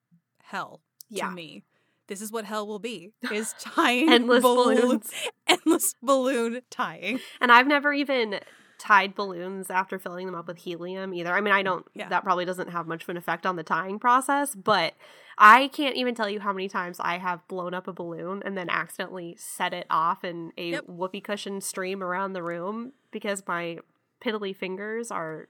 hell 0.43 0.81
Yeah. 1.09 1.29
to 1.29 1.31
me. 1.33 1.63
This 2.07 2.21
is 2.21 2.33
what 2.33 2.43
hell 2.43 2.67
will 2.67 2.79
be: 2.79 3.13
is 3.31 3.53
tying 3.59 4.11
Endless 4.11 4.41
balloons, 4.41 4.81
balloons. 4.81 5.11
endless 5.47 5.95
balloon 6.03 6.61
tying. 6.69 7.21
And 7.39 7.49
I've 7.49 7.67
never 7.67 7.93
even 7.93 8.41
tied 8.81 9.13
balloons 9.13 9.69
after 9.69 9.99
filling 9.99 10.25
them 10.25 10.33
up 10.33 10.47
with 10.47 10.57
helium 10.57 11.13
either. 11.13 11.31
I 11.31 11.39
mean, 11.39 11.53
I 11.53 11.61
don't, 11.61 11.85
Yeah. 11.93 12.09
that 12.09 12.23
probably 12.23 12.45
doesn't 12.45 12.69
have 12.71 12.87
much 12.87 13.03
of 13.03 13.09
an 13.09 13.17
effect 13.17 13.45
on 13.45 13.55
the 13.55 13.61
tying 13.63 13.99
process, 13.99 14.55
but 14.55 14.95
I 15.37 15.67
can't 15.67 15.95
even 15.95 16.15
tell 16.15 16.27
you 16.27 16.39
how 16.39 16.51
many 16.51 16.67
times 16.67 16.97
I 16.99 17.19
have 17.19 17.47
blown 17.47 17.75
up 17.75 17.87
a 17.87 17.93
balloon 17.93 18.41
and 18.43 18.57
then 18.57 18.69
accidentally 18.71 19.35
set 19.37 19.71
it 19.73 19.85
off 19.91 20.23
in 20.23 20.51
a 20.57 20.71
Yep. 20.71 20.83
whoopee 20.87 21.21
cushion 21.21 21.61
stream 21.61 22.01
around 22.01 22.33
the 22.33 22.41
room 22.41 22.93
because 23.11 23.43
my 23.47 23.77
piddly 24.19 24.55
fingers 24.55 25.11
are 25.11 25.47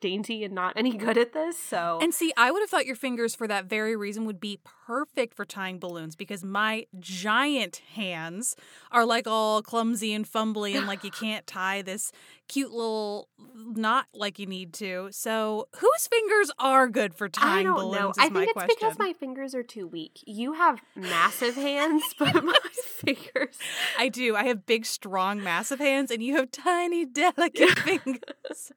dainty 0.00 0.44
and 0.44 0.54
not 0.54 0.72
any 0.76 0.96
good 0.96 1.18
at 1.18 1.32
this. 1.32 1.58
So, 1.58 1.98
And 2.00 2.14
see, 2.14 2.32
I 2.36 2.50
would 2.50 2.60
have 2.60 2.70
thought 2.70 2.86
your 2.86 2.96
fingers, 2.96 3.34
for 3.34 3.46
that 3.48 3.66
very 3.66 3.96
reason, 3.96 4.24
would 4.24 4.40
be 4.40 4.58
perfect 4.86 5.34
for 5.34 5.44
tying 5.44 5.78
balloons 5.78 6.16
because 6.16 6.42
my 6.42 6.86
giant 6.98 7.82
hands 7.94 8.56
are 8.90 9.04
like 9.04 9.26
all 9.26 9.62
clumsy 9.62 10.12
and 10.14 10.26
fumbly, 10.26 10.74
and 10.76 10.86
like 10.86 11.04
you 11.04 11.10
can't 11.20 11.46
tie 11.46 11.82
this 11.82 12.12
cute 12.48 12.70
little 12.72 13.28
knot 13.54 14.06
like 14.14 14.38
you 14.38 14.46
need 14.46 14.72
to. 14.74 15.08
So, 15.12 15.68
whose 15.76 16.06
fingers 16.06 16.50
are 16.58 16.88
good 16.88 17.14
for 17.14 17.28
tying 17.28 17.46
I 17.46 17.54
tying 17.54 17.66
don't 17.66 17.76
balloons? 17.76 18.16
know. 18.16 18.24
I 18.24 18.28
think 18.30 18.44
it's 18.44 18.52
question. 18.54 18.76
because 18.80 18.98
my 18.98 19.12
fingers 19.12 19.54
are 19.54 19.62
too 19.62 19.86
weak. 19.86 20.20
You 20.26 20.54
have 20.54 20.80
massive 20.96 21.54
hands, 21.56 22.02
but 22.18 22.42
my 22.42 22.54
fingers 23.00 23.58
I 23.98 24.08
do. 24.08 24.36
I 24.36 24.44
have 24.44 24.66
big, 24.66 24.86
strong, 24.86 25.42
massive 25.42 25.78
hands, 25.78 26.10
and 26.10 26.22
you 26.22 26.36
have 26.36 26.50
tiny, 26.50 27.04
delicate 27.04 27.78
fingers. 27.78 28.72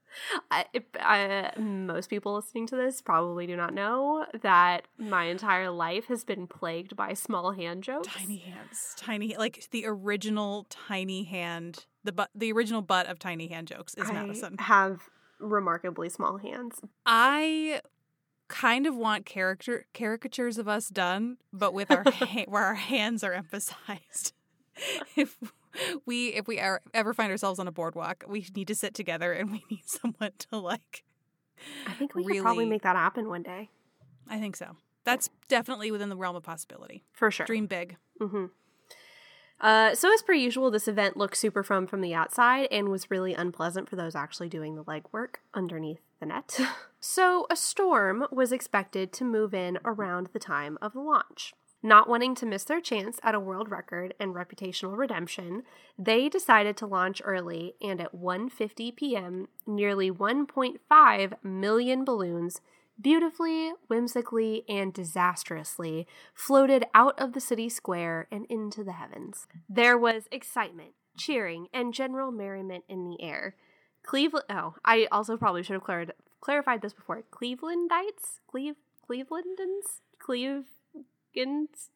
I, 0.51 0.65
uh, 0.99 1.59
most 1.59 2.09
people 2.09 2.35
listening 2.35 2.67
to 2.67 2.75
this 2.75 3.01
probably 3.01 3.47
do 3.47 3.55
not 3.55 3.73
know 3.73 4.25
that 4.41 4.87
my 4.97 5.25
entire 5.25 5.69
life 5.69 6.05
has 6.05 6.23
been 6.23 6.47
plagued 6.47 6.95
by 6.95 7.13
small 7.13 7.51
hand 7.51 7.83
jokes. 7.83 8.07
Tiny 8.07 8.37
hands, 8.37 8.93
tiny, 8.97 9.35
like 9.37 9.67
the 9.71 9.85
original 9.85 10.65
tiny 10.69 11.23
hand, 11.23 11.85
the 12.03 12.11
butt, 12.11 12.29
the 12.35 12.51
original 12.51 12.81
butt 12.81 13.07
of 13.07 13.19
tiny 13.19 13.47
hand 13.47 13.67
jokes 13.67 13.93
is 13.95 14.09
I 14.09 14.13
Madison. 14.13 14.57
have 14.59 15.09
remarkably 15.39 16.09
small 16.09 16.37
hands. 16.37 16.79
I 17.05 17.81
kind 18.53 18.85
of 18.85 18.95
want 18.95 19.25
character 19.25 19.85
caricatures 19.95 20.59
of 20.59 20.67
us 20.67 20.87
done, 20.89 21.37
but 21.51 21.73
with 21.73 21.89
our 21.89 22.03
ha- 22.07 22.45
where 22.47 22.63
our 22.63 22.75
hands 22.75 23.23
are 23.23 23.33
emphasized. 23.33 24.33
if 25.15 25.37
we 26.05 26.27
if 26.29 26.47
we 26.47 26.59
are, 26.59 26.81
ever 26.93 27.13
find 27.13 27.31
ourselves 27.31 27.59
on 27.59 27.67
a 27.67 27.71
boardwalk, 27.71 28.23
we 28.27 28.45
need 28.55 28.67
to 28.67 28.75
sit 28.75 28.93
together 28.93 29.33
and 29.33 29.51
we 29.51 29.63
need 29.71 29.83
someone 29.85 30.31
to 30.37 30.57
like. 30.57 31.03
I 31.87 31.93
think 31.93 32.13
we 32.13 32.23
could 32.23 32.41
probably 32.41 32.65
make 32.65 32.83
that 32.83 32.95
happen 32.95 33.27
one 33.27 33.41
day. 33.41 33.69
I 34.29 34.39
think 34.39 34.55
so. 34.55 34.77
That's 35.03 35.29
definitely 35.49 35.91
within 35.91 36.09
the 36.09 36.15
realm 36.15 36.35
of 36.35 36.43
possibility. 36.43 37.03
For 37.11 37.31
sure. 37.31 37.45
Dream 37.45 37.65
big. 37.65 37.97
hmm 38.21 38.45
Uh, 39.63 39.95
so 39.95 40.13
as 40.13 40.21
per 40.21 40.33
usual, 40.33 40.69
this 40.69 40.89
event 40.89 41.15
looked 41.15 41.37
super 41.37 41.63
fun 41.63 41.87
from 41.87 42.01
the 42.01 42.13
outside 42.13 42.67
and 42.69 42.89
was 42.89 43.09
really 43.09 43.33
unpleasant 43.33 43.89
for 43.89 43.95
those 43.95 44.13
actually 44.13 44.49
doing 44.49 44.75
the 44.75 44.83
legwork 44.83 45.35
underneath 45.53 46.01
the 46.19 46.25
net. 46.25 46.59
so 46.99 47.47
a 47.49 47.55
storm 47.55 48.25
was 48.29 48.51
expected 48.51 49.13
to 49.13 49.23
move 49.23 49.53
in 49.53 49.79
around 49.85 50.27
the 50.33 50.39
time 50.39 50.77
of 50.81 50.91
the 50.91 50.99
launch. 50.99 51.53
Not 51.81 52.09
wanting 52.09 52.35
to 52.35 52.45
miss 52.45 52.65
their 52.65 52.81
chance 52.81 53.19
at 53.23 53.35
a 53.35 53.39
world 53.39 53.71
record 53.71 54.13
and 54.19 54.35
reputational 54.35 54.97
redemption, 54.97 55.63
they 55.97 56.27
decided 56.27 56.75
to 56.77 56.85
launch 56.85 57.21
early 57.23 57.75
and 57.81 58.01
at 58.01 58.13
1:50 58.13 58.95
p.m., 58.97 59.47
nearly 59.65 60.11
1.5 60.11 61.33
million 61.41 62.03
balloons 62.03 62.59
beautifully, 62.99 63.71
whimsically, 63.87 64.63
and 64.69 64.93
disastrously 64.93 66.07
floated 66.33 66.85
out 66.93 67.19
of 67.19 67.33
the 67.33 67.39
city 67.39 67.69
square 67.69 68.27
and 68.31 68.45
into 68.47 68.83
the 68.83 68.93
heavens. 68.93 69.47
There 69.69 69.97
was 69.97 70.27
excitement, 70.31 70.91
cheering, 71.17 71.67
and 71.73 71.93
general 71.93 72.31
merriment 72.31 72.83
in 72.87 73.05
the 73.09 73.21
air. 73.21 73.55
Cleveland. 74.03 74.45
Oh, 74.49 74.75
I 74.83 75.07
also 75.11 75.37
probably 75.37 75.63
should 75.63 75.73
have 75.73 75.83
clar- 75.83 76.07
clarified 76.41 76.81
this 76.81 76.93
before. 76.93 77.23
Clevelandites, 77.31 78.39
Cleve, 78.47 78.75
Clevelandans, 79.09 80.01
Clevegans. 80.21 81.89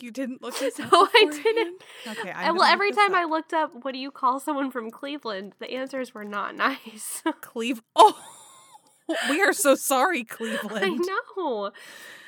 You 0.00 0.10
didn't 0.10 0.40
look 0.42 0.58
this 0.58 0.80
up. 0.80 0.90
No, 0.92 1.06
I 1.14 1.26
didn't. 1.30 1.82
Okay. 2.08 2.30
Uh, 2.30 2.54
well, 2.54 2.62
every 2.64 2.90
time 2.90 3.14
I 3.14 3.24
looked 3.24 3.52
up, 3.52 3.70
what 3.82 3.92
do 3.92 4.00
you 4.00 4.10
call 4.10 4.40
someone 4.40 4.70
from 4.70 4.90
Cleveland? 4.90 5.52
The 5.58 5.70
answers 5.70 6.14
were 6.14 6.24
not 6.24 6.56
nice. 6.56 7.22
Cleve. 7.40 7.82
Oh, 7.94 8.18
we 9.30 9.40
are 9.42 9.52
so 9.52 9.74
sorry, 9.74 10.24
Cleveland. 10.24 10.84
I 10.84 10.88
know. 10.88 11.70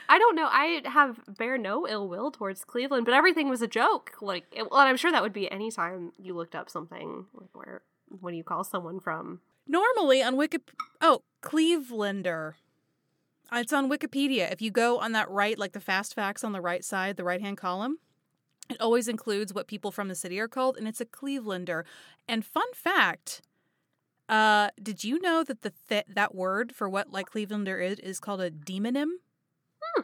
I 0.08 0.18
don't 0.18 0.36
know. 0.36 0.48
I 0.50 0.82
have 0.84 1.20
bear 1.38 1.56
no 1.56 1.88
ill 1.88 2.08
will 2.08 2.30
towards 2.30 2.64
Cleveland, 2.64 3.06
but 3.06 3.14
everything 3.14 3.48
was 3.48 3.62
a 3.62 3.68
joke. 3.68 4.12
Like, 4.20 4.44
it, 4.52 4.70
well, 4.70 4.80
and 4.80 4.88
I'm 4.88 4.96
sure 4.96 5.10
that 5.10 5.22
would 5.22 5.32
be 5.32 5.50
any 5.50 5.70
time 5.70 6.12
you 6.18 6.34
looked 6.34 6.54
up 6.54 6.68
something 6.68 7.26
like 7.34 7.48
where 7.54 7.82
what 8.20 8.30
do 8.30 8.36
you 8.36 8.44
call 8.44 8.64
someone 8.64 9.00
from? 9.00 9.40
Normally 9.66 10.22
on 10.22 10.36
Wiki, 10.36 10.58
oh, 11.00 11.22
Clevelander. 11.42 12.54
Uh, 13.50 13.56
It's 13.58 13.72
on 13.72 13.90
Wikipedia. 13.90 14.52
If 14.52 14.60
you 14.60 14.70
go 14.70 14.98
on 14.98 15.12
that 15.12 15.30
right, 15.30 15.58
like 15.58 15.72
the 15.72 15.80
fast 15.80 16.14
facts 16.14 16.44
on 16.44 16.52
the 16.52 16.60
right 16.60 16.84
side, 16.84 17.16
the 17.16 17.24
right 17.24 17.40
hand 17.40 17.56
column, 17.56 17.98
it 18.68 18.80
always 18.80 19.08
includes 19.08 19.54
what 19.54 19.66
people 19.66 19.90
from 19.90 20.08
the 20.08 20.14
city 20.14 20.38
are 20.40 20.48
called, 20.48 20.76
and 20.76 20.86
it's 20.88 21.00
a 21.00 21.06
Clevelander. 21.06 21.84
And 22.28 22.44
fun 22.44 22.72
fact, 22.74 23.42
uh, 24.28 24.70
did 24.82 25.04
you 25.04 25.20
know 25.20 25.42
that 25.44 25.62
the 25.62 25.72
th- 25.88 26.06
that 26.14 26.34
word 26.34 26.74
for 26.74 26.88
what 26.88 27.10
like 27.12 27.30
Clevelander 27.30 27.82
is 27.84 27.98
is 28.00 28.20
called 28.20 28.40
a 28.40 28.50
demonym? 28.50 29.08
Hmm. 29.82 30.02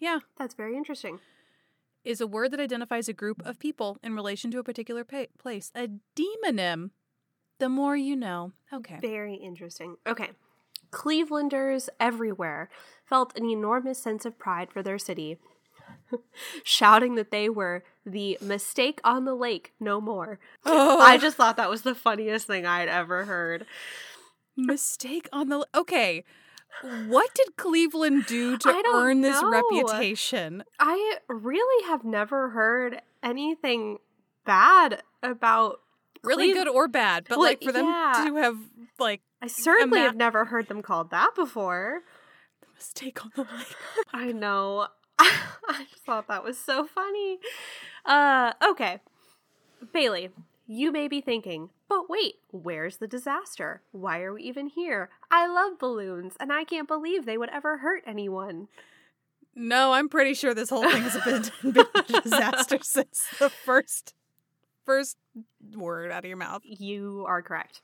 Yeah, 0.00 0.18
That's 0.38 0.54
very 0.54 0.76
interesting. 0.76 1.20
is 2.04 2.20
a 2.20 2.26
word 2.26 2.50
that 2.52 2.60
identifies 2.60 3.08
a 3.08 3.12
group 3.12 3.40
of 3.46 3.58
people 3.58 3.98
in 4.02 4.14
relation 4.14 4.50
to 4.50 4.58
a 4.58 4.64
particular 4.64 5.04
pa- 5.04 5.26
place. 5.38 5.72
A 5.74 5.88
demonym. 6.14 6.90
The 7.58 7.68
more 7.70 7.96
you 7.96 8.14
know. 8.16 8.52
Okay. 8.72 8.98
Very 9.00 9.34
interesting. 9.36 9.96
Okay. 10.06 10.30
Clevelanders 10.90 11.88
everywhere 11.98 12.68
felt 13.04 13.36
an 13.38 13.44
enormous 13.44 13.98
sense 13.98 14.24
of 14.24 14.38
pride 14.38 14.70
for 14.70 14.82
their 14.82 14.98
city, 14.98 15.38
shouting 16.64 17.14
that 17.16 17.30
they 17.30 17.48
were 17.48 17.82
the 18.04 18.38
mistake 18.40 19.00
on 19.04 19.24
the 19.24 19.34
lake 19.34 19.72
no 19.80 20.00
more. 20.00 20.38
Oh. 20.64 21.00
I 21.00 21.18
just 21.18 21.36
thought 21.36 21.56
that 21.56 21.70
was 21.70 21.82
the 21.82 21.94
funniest 21.94 22.46
thing 22.46 22.64
I'd 22.66 22.88
ever 22.88 23.24
heard. 23.24 23.66
Mistake 24.56 25.28
on 25.32 25.48
the 25.48 25.66
okay. 25.74 26.24
What 27.08 27.34
did 27.34 27.56
Cleveland 27.56 28.26
do 28.26 28.58
to 28.58 28.82
earn 28.94 29.22
this 29.22 29.40
know. 29.40 29.50
reputation? 29.50 30.62
I 30.78 31.18
really 31.28 31.86
have 31.86 32.04
never 32.04 32.50
heard 32.50 33.00
anything 33.22 33.98
bad 34.44 35.02
about 35.22 35.80
Really 36.22 36.46
Cleve- 36.52 36.54
good 36.56 36.68
or 36.68 36.88
bad, 36.88 37.26
but 37.28 37.38
Well, 37.38 37.46
like 37.48 37.62
for 37.62 37.72
them 37.72 37.86
yeah. 37.86 38.24
to 38.26 38.34
have 38.36 38.56
like 38.98 39.20
I 39.40 39.46
certainly 39.46 39.98
Ima- 40.00 40.06
have 40.08 40.16
never 40.16 40.44
heard 40.46 40.68
them 40.68 40.82
called 40.82 41.10
that 41.10 41.34
before. 41.36 42.02
mistake 42.74 43.24
on 43.24 43.32
the 43.36 43.42
lake. 43.42 43.76
I 44.12 44.32
know. 44.32 44.88
I 45.68 45.86
just 45.90 46.04
thought 46.04 46.28
that 46.28 46.44
was 46.44 46.58
so 46.58 46.86
funny. 46.86 47.38
Uh 48.04 48.52
okay. 48.70 49.00
Bailey, 49.92 50.30
you 50.66 50.90
may 50.90 51.06
be 51.08 51.20
thinking, 51.20 51.70
but 51.88 52.08
wait, 52.10 52.36
where's 52.50 52.96
the 52.96 53.06
disaster? 53.06 53.82
Why 53.92 54.20
are 54.22 54.32
we 54.32 54.42
even 54.42 54.68
here? 54.68 55.10
I 55.30 55.46
love 55.46 55.78
balloons, 55.78 56.34
and 56.40 56.52
I 56.52 56.64
can't 56.64 56.88
believe 56.88 57.24
they 57.24 57.38
would 57.38 57.50
ever 57.50 57.78
hurt 57.78 58.02
anyone. 58.06 58.68
No, 59.54 59.92
I'm 59.92 60.08
pretty 60.08 60.34
sure 60.34 60.54
this 60.54 60.70
whole 60.70 60.88
thing 60.90 61.02
has 61.02 61.24
been, 61.24 61.44
been 61.72 61.86
a 61.94 62.20
disaster 62.20 62.78
since 62.82 63.26
the 63.38 63.48
first 63.48 64.14
first 64.84 65.16
word 65.74 66.10
out 66.10 66.24
of 66.24 66.28
your 66.28 66.36
mouth. 66.36 66.62
You 66.64 67.24
are 67.26 67.42
correct. 67.42 67.80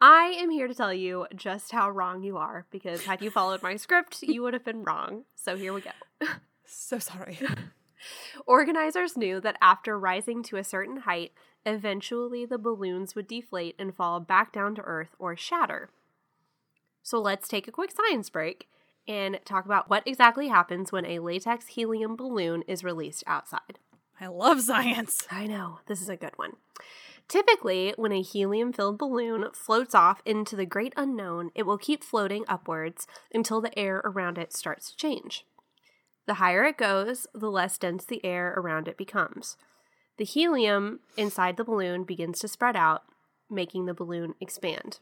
I 0.00 0.36
am 0.38 0.50
here 0.50 0.66
to 0.66 0.74
tell 0.74 0.92
you 0.92 1.26
just 1.34 1.70
how 1.70 1.88
wrong 1.88 2.24
you 2.24 2.36
are 2.36 2.66
because 2.70 3.04
had 3.04 3.22
you 3.22 3.30
followed 3.30 3.62
my 3.62 3.76
script, 3.76 4.22
you 4.22 4.42
would 4.42 4.52
have 4.52 4.64
been 4.64 4.82
wrong. 4.82 5.24
So 5.36 5.56
here 5.56 5.72
we 5.72 5.80
go. 5.80 6.26
So 6.72 6.98
sorry. 6.98 7.38
Organizers 8.46 9.16
knew 9.16 9.40
that 9.40 9.58
after 9.60 9.98
rising 9.98 10.42
to 10.44 10.56
a 10.56 10.64
certain 10.64 10.98
height, 10.98 11.32
eventually 11.64 12.44
the 12.44 12.58
balloons 12.58 13.14
would 13.14 13.28
deflate 13.28 13.76
and 13.78 13.94
fall 13.94 14.20
back 14.20 14.52
down 14.52 14.74
to 14.76 14.82
earth 14.82 15.14
or 15.18 15.36
shatter. 15.36 15.90
So 17.02 17.20
let's 17.20 17.48
take 17.48 17.68
a 17.68 17.72
quick 17.72 17.92
science 17.92 18.30
break 18.30 18.68
and 19.06 19.38
talk 19.44 19.64
about 19.64 19.90
what 19.90 20.06
exactly 20.06 20.48
happens 20.48 20.92
when 20.92 21.04
a 21.04 21.18
latex 21.18 21.68
helium 21.68 22.16
balloon 22.16 22.62
is 22.66 22.84
released 22.84 23.24
outside. 23.26 23.78
I 24.20 24.28
love 24.28 24.60
science. 24.60 25.26
I 25.30 25.46
know, 25.46 25.80
this 25.86 26.00
is 26.00 26.08
a 26.08 26.16
good 26.16 26.36
one. 26.36 26.52
Typically, 27.28 27.94
when 27.96 28.12
a 28.12 28.22
helium 28.22 28.72
filled 28.72 28.98
balloon 28.98 29.46
floats 29.54 29.94
off 29.94 30.20
into 30.24 30.54
the 30.54 30.66
great 30.66 30.92
unknown, 30.96 31.50
it 31.54 31.64
will 31.64 31.78
keep 31.78 32.04
floating 32.04 32.44
upwards 32.46 33.06
until 33.32 33.60
the 33.60 33.76
air 33.78 34.02
around 34.04 34.38
it 34.38 34.52
starts 34.52 34.90
to 34.90 34.96
change. 34.96 35.44
The 36.26 36.34
higher 36.34 36.64
it 36.64 36.78
goes, 36.78 37.26
the 37.34 37.50
less 37.50 37.78
dense 37.78 38.04
the 38.04 38.24
air 38.24 38.54
around 38.56 38.88
it 38.88 38.96
becomes. 38.96 39.56
The 40.18 40.24
helium 40.24 41.00
inside 41.16 41.56
the 41.56 41.64
balloon 41.64 42.04
begins 42.04 42.38
to 42.40 42.48
spread 42.48 42.76
out, 42.76 43.02
making 43.50 43.86
the 43.86 43.94
balloon 43.94 44.34
expand. 44.40 45.00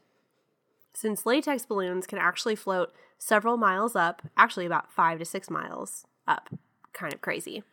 Since 0.93 1.25
latex 1.25 1.65
balloons 1.65 2.07
can 2.07 2.17
actually 2.17 2.55
float 2.55 2.91
several 3.17 3.55
miles 3.55 3.95
up, 3.95 4.23
actually 4.35 4.65
about 4.65 4.91
five 4.91 5.19
to 5.19 5.25
six 5.25 5.49
miles 5.49 6.05
up, 6.27 6.49
kind 6.93 7.13
of 7.13 7.21
crazy. 7.21 7.63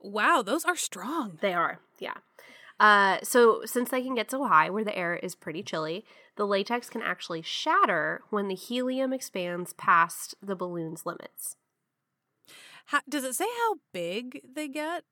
Wow, 0.00 0.42
those 0.42 0.64
are 0.64 0.76
strong. 0.76 1.38
They 1.40 1.52
are, 1.52 1.80
yeah. 1.98 2.14
Uh, 2.80 3.18
so, 3.22 3.62
since 3.66 3.90
they 3.90 4.02
can 4.02 4.14
get 4.14 4.30
so 4.30 4.44
high 4.44 4.70
where 4.70 4.84
the 4.84 4.96
air 4.96 5.14
is 5.14 5.34
pretty 5.34 5.62
chilly, 5.62 6.06
the 6.36 6.46
latex 6.46 6.88
can 6.88 7.02
actually 7.02 7.42
shatter 7.42 8.22
when 8.30 8.48
the 8.48 8.54
helium 8.54 9.12
expands 9.12 9.74
past 9.74 10.34
the 10.42 10.56
balloon's 10.56 11.04
limits. 11.04 11.56
How, 12.86 13.00
does 13.08 13.24
it 13.24 13.34
say 13.34 13.44
how 13.44 13.76
big 13.92 14.42
they 14.54 14.68
get? 14.68 15.04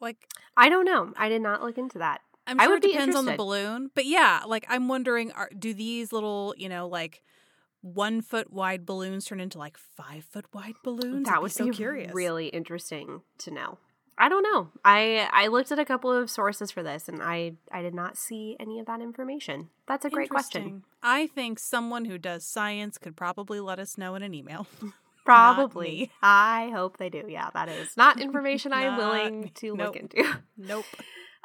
Like 0.00 0.28
I 0.56 0.68
don't 0.68 0.84
know. 0.84 1.12
I 1.16 1.28
did 1.28 1.42
not 1.42 1.62
look 1.62 1.78
into 1.78 1.98
that. 1.98 2.20
I'm 2.46 2.60
I 2.60 2.64
sure 2.64 2.74
would 2.74 2.84
it 2.84 2.92
depends 2.92 3.16
on 3.16 3.24
the 3.24 3.36
balloon, 3.36 3.90
but 3.94 4.06
yeah, 4.06 4.42
like 4.46 4.66
I'm 4.68 4.86
wondering, 4.88 5.32
are, 5.32 5.50
do 5.58 5.74
these 5.74 6.12
little, 6.12 6.54
you 6.56 6.68
know, 6.68 6.86
like 6.86 7.22
one 7.80 8.22
foot 8.22 8.52
wide 8.52 8.86
balloons 8.86 9.24
turn 9.24 9.40
into 9.40 9.58
like 9.58 9.76
five 9.76 10.24
foot 10.24 10.46
wide 10.52 10.74
balloons? 10.84 11.26
that 11.26 11.38
I'd 11.38 11.42
be 11.42 11.48
so 11.50 11.64
be 11.64 11.70
curious. 11.72 12.14
really 12.14 12.48
interesting 12.48 13.22
to 13.38 13.50
know. 13.50 13.78
I 14.18 14.28
don't 14.28 14.42
know. 14.42 14.68
I 14.84 15.28
I 15.32 15.48
looked 15.48 15.72
at 15.72 15.78
a 15.78 15.84
couple 15.84 16.10
of 16.10 16.30
sources 16.30 16.70
for 16.70 16.82
this, 16.82 17.08
and 17.08 17.22
I 17.22 17.54
I 17.70 17.82
did 17.82 17.94
not 17.94 18.16
see 18.16 18.56
any 18.58 18.78
of 18.78 18.86
that 18.86 19.00
information. 19.00 19.70
That's 19.86 20.04
a 20.04 20.10
great 20.10 20.30
question. 20.30 20.84
I 21.02 21.26
think 21.26 21.58
someone 21.58 22.04
who 22.04 22.16
does 22.16 22.46
science 22.46 22.96
could 22.96 23.16
probably 23.16 23.60
let 23.60 23.78
us 23.78 23.98
know 23.98 24.14
in 24.14 24.22
an 24.22 24.34
email. 24.34 24.66
Probably. 25.26 26.10
I 26.22 26.70
hope 26.74 26.96
they 26.96 27.10
do. 27.10 27.24
Yeah, 27.28 27.50
that 27.54 27.68
is 27.68 27.96
not 27.96 28.20
information 28.26 28.72
I 28.72 28.82
am 28.82 28.96
willing 28.96 29.50
to 29.56 29.74
Nope. 29.76 29.86
look 29.86 29.96
into. 29.96 30.24
nope. 30.56 30.84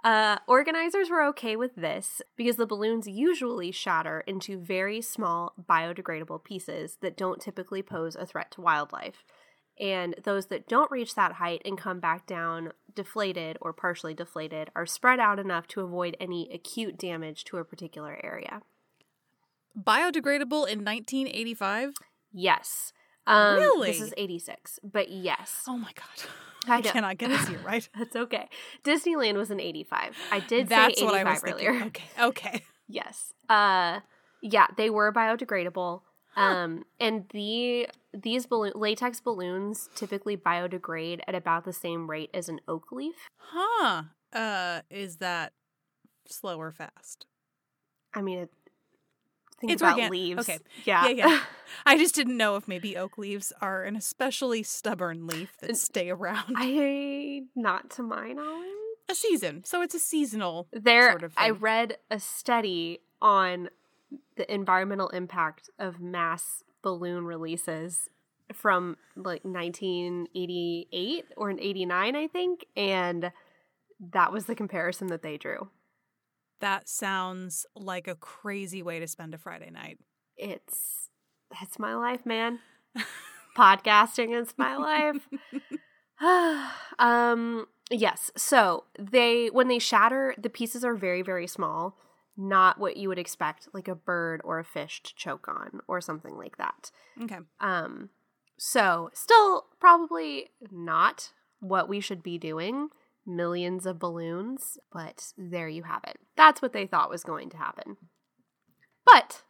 Uh, 0.04 0.38
organizers 0.48 1.10
were 1.12 1.24
okay 1.26 1.56
with 1.56 1.76
this 1.76 2.22
because 2.36 2.56
the 2.56 2.66
balloons 2.66 3.08
usually 3.08 3.72
shatter 3.72 4.22
into 4.22 4.58
very 4.58 5.00
small 5.02 5.54
biodegradable 5.70 6.44
pieces 6.44 6.98
that 7.02 7.16
don't 7.16 7.40
typically 7.40 7.84
pose 7.84 8.16
a 8.16 8.26
threat 8.26 8.50
to 8.52 8.62
wildlife. 8.62 9.24
And 9.80 10.16
those 10.24 10.48
that 10.48 10.68
don't 10.68 10.90
reach 10.92 11.14
that 11.16 11.34
height 11.34 11.62
and 11.66 11.78
come 11.78 12.00
back 12.00 12.26
down 12.26 12.72
deflated 12.96 13.58
or 13.62 13.74
partially 13.74 14.14
deflated 14.14 14.70
are 14.76 14.86
spread 14.86 15.20
out 15.20 15.40
enough 15.40 15.68
to 15.70 15.82
avoid 15.82 16.18
any 16.20 16.52
acute 16.54 16.98
damage 16.98 17.44
to 17.46 17.58
a 17.58 17.64
particular 17.64 18.20
area. 18.24 18.62
Biodegradable 19.78 20.68
in 20.68 20.84
1985? 20.84 21.94
Yes. 22.34 22.92
Um, 23.32 23.56
Really? 23.58 23.92
This 23.92 24.02
is 24.02 24.14
86, 24.18 24.80
but 24.84 25.10
yes. 25.10 25.64
Oh 25.68 25.78
my 25.78 25.92
god. 25.96 26.30
I 26.68 26.78
I 26.78 26.82
cannot 26.82 27.18
get 27.18 27.30
this 27.30 27.50
year 27.50 27.60
right. 27.66 27.88
That's 27.98 28.16
okay. 28.16 28.48
Disneyland 28.84 29.36
was 29.36 29.50
in 29.50 29.60
85. 29.60 30.16
I 30.32 30.40
did 30.42 30.68
That's 30.70 31.00
say 31.00 31.06
what 31.06 31.16
85 31.16 31.28
I 31.28 31.32
was 31.34 31.44
earlier. 31.44 31.80
thinking. 31.80 32.04
Okay. 32.18 32.24
Okay. 32.52 32.64
Yes. 32.94 33.34
Uh 33.48 34.02
yeah, 34.42 34.68
they 34.76 34.90
were 34.90 35.14
biodegradable. 35.14 36.02
Um 36.36 36.84
and 37.00 37.24
the 37.32 37.88
these 38.14 38.46
balloon 38.46 38.74
latex 38.76 39.22
balloons 39.22 39.90
typically 39.96 40.36
biodegrade 40.36 41.22
at 41.26 41.34
about 41.34 41.64
the 41.64 41.72
same 41.72 42.10
rate 42.10 42.30
as 42.34 42.50
an 42.50 42.60
oak 42.68 42.92
leaf. 42.92 43.16
Huh. 43.38 44.04
Uh 44.34 44.82
is 44.90 45.18
that 45.18 45.54
slow 46.28 46.58
or 46.60 46.72
fast? 46.72 47.26
I 48.14 48.22
mean, 48.22 48.40
it, 48.40 48.50
think 49.62 49.72
It's 49.74 49.82
about 49.82 50.12
leaves. 50.12 50.42
okay. 50.50 50.60
Yeah. 50.84 51.08
Yeah, 51.08 51.28
yeah. 51.28 51.42
I 51.86 51.98
just 51.98 52.14
didn't 52.16 52.36
know 52.36 52.58
if 52.58 52.68
maybe 52.68 52.98
oak 52.98 53.18
leaves 53.18 53.54
are 53.62 53.84
an 53.84 53.96
especially 53.96 54.62
stubborn 54.64 55.26
leaf 55.28 55.54
that 55.62 55.78
stay 55.78 56.10
around 56.10 56.54
I 56.58 57.44
not 57.56 57.90
to 57.92 58.04
my 58.04 58.34
knowledge. 58.34 58.68
a 59.10 59.16
season. 59.16 59.64
So 59.64 59.82
it's 59.82 59.96
a 59.96 60.00
seasonal 60.00 60.68
There 60.74 61.12
sort 61.12 61.24
of 61.24 61.34
I 61.38 61.52
read 61.52 61.98
a 62.10 62.20
study 62.20 63.00
on 63.22 63.70
the 64.36 64.54
environmental 64.54 65.08
impact 65.10 65.70
of 65.80 66.02
mass 66.02 66.64
balloon 66.82 67.24
releases 67.26 68.10
from 68.54 68.98
like 69.16 69.46
1988 69.46 71.26
or 71.38 71.50
in 71.50 71.60
89 71.60 72.16
I 72.16 72.28
think 72.28 72.66
and 72.76 73.32
that 74.12 74.34
was 74.34 74.46
the 74.46 74.56
comparison 74.56 75.08
that 75.08 75.22
they 75.22 75.38
drew. 75.38 75.70
That 76.62 76.88
sounds 76.88 77.66
like 77.76 78.08
a 78.08 78.16
crazy 78.16 78.82
way 78.82 79.00
to 79.00 79.08
spend 79.08 79.34
a 79.34 79.38
Friday 79.38 79.70
night. 79.70 80.00
It's 80.38 81.10
that's 81.52 81.78
my 81.78 81.96
life, 81.96 82.26
man. 82.26 82.60
Podcasting 83.58 84.40
is 84.40 84.54
my 84.58 84.78
life. 84.78 85.28
um 87.00 87.66
yes 87.90 88.32
so 88.38 88.84
they 89.00 89.48
when 89.48 89.68
they 89.68 89.80
shatter 89.80 90.36
the 90.38 90.50
pieces 90.50 90.86
are 90.86 90.94
very 90.94 91.24
very 91.24 91.48
small 91.48 91.98
not 92.38 92.80
what 92.80 92.96
you 92.96 93.10
would 93.10 93.18
expect 93.18 93.68
like 93.74 93.88
a 93.88 93.96
bird 93.96 94.40
or 94.44 94.60
a 94.60 94.64
fish 94.64 95.02
to 95.02 95.16
choke 95.16 95.48
on 95.48 95.80
or 95.88 96.00
something 96.00 96.38
like 96.38 96.58
that 96.58 96.92
Okay. 97.24 97.40
um 97.60 98.10
so 98.58 99.10
still 99.14 99.66
probably 99.80 100.52
not 100.72 101.32
what 101.60 101.90
we 101.90 102.00
should 102.00 102.22
be 102.22 102.38
doing 102.38 102.90
millions 103.36 103.86
of 103.86 104.00
balloons 104.00 104.78
but 104.92 105.34
there 105.38 105.68
you 105.68 105.84
have 105.84 106.02
it 106.08 106.18
that's 106.36 106.62
what 106.62 106.74
they 106.74 106.86
thought 106.86 107.10
was 107.10 107.24
going 107.24 107.50
to 107.50 107.58
happen 107.58 107.98
but 109.06 109.44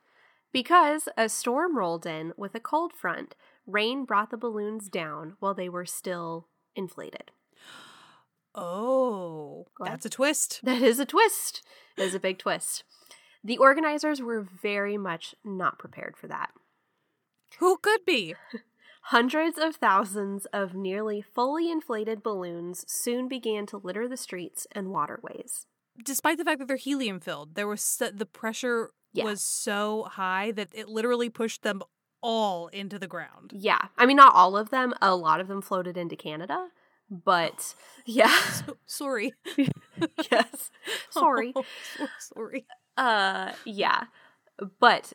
because 0.54 1.08
a 1.18 1.30
storm 1.30 1.78
rolled 1.78 2.06
in 2.06 2.34
with 2.38 2.56
a 2.56 2.60
cold 2.60 2.94
front 2.94 3.36
rain 3.66 4.06
brought 4.06 4.32
the 4.32 4.38
balloons 4.38 4.90
down 4.90 5.36
while 5.40 5.54
they 5.54 5.70
were 5.70 5.86
still 5.86 6.48
inflated 6.76 7.32
Oh, 8.54 9.68
that's 9.80 10.06
a 10.06 10.10
twist. 10.10 10.60
That 10.64 10.82
is 10.82 11.00
a 11.00 11.06
twist. 11.06 11.64
That 11.98 12.04
is 12.04 12.16
a 12.16 12.20
big 12.20 12.38
twist. 12.38 12.84
The 13.44 13.58
organizers 13.58 14.22
were 14.22 14.42
very 14.42 14.98
much 14.98 15.36
not 15.44 15.80
prepared 15.80 16.18
for 16.18 16.28
that. 16.28 16.52
Who 17.60 17.78
could 17.78 18.06
be? 18.06 18.36
Hundreds 19.06 19.58
of 19.58 19.76
thousands 19.76 20.46
of 20.54 20.74
nearly 20.74 21.22
fully 21.22 21.72
inflated 21.72 22.22
balloons 22.24 22.86
soon 22.88 23.28
began 23.28 23.66
to 23.66 23.78
litter 23.78 24.08
the 24.08 24.18
streets 24.18 24.68
and 24.74 24.92
waterways. 24.92 25.66
Despite 26.04 26.38
the 26.38 26.46
fact 26.46 26.60
that 26.60 26.68
they're 26.68 26.78
helium 26.78 27.20
filled, 27.20 27.56
there 27.56 27.68
was 27.68 27.82
so, 27.82 28.10
the 28.12 28.26
pressure 28.26 28.92
Yeah. 29.14 29.26
was 29.26 29.42
so 29.42 30.04
high 30.04 30.52
that 30.52 30.70
it 30.74 30.88
literally 30.88 31.30
pushed 31.30 31.64
them 31.64 31.82
all 32.22 32.68
into 32.68 33.00
the 33.00 33.08
ground. 33.08 33.52
Yeah. 33.54 33.80
I 33.98 34.06
mean, 34.06 34.18
not 34.18 34.36
all 34.36 34.56
of 34.56 34.70
them. 34.70 34.94
A 35.02 35.16
lot 35.16 35.40
of 35.42 35.48
them 35.48 35.62
floated 35.62 35.98
into 35.98 36.16
Canada. 36.16 36.68
But 37.10 37.76
yeah. 38.06 38.32
So, 38.54 38.78
sorry. 38.86 39.34
yes. 40.32 40.70
Sorry. 41.10 41.52
Oh, 41.56 41.66
so 41.98 42.08
sorry. 42.20 42.66
Uh, 42.96 43.52
yeah. 43.66 44.04
But 44.80 45.14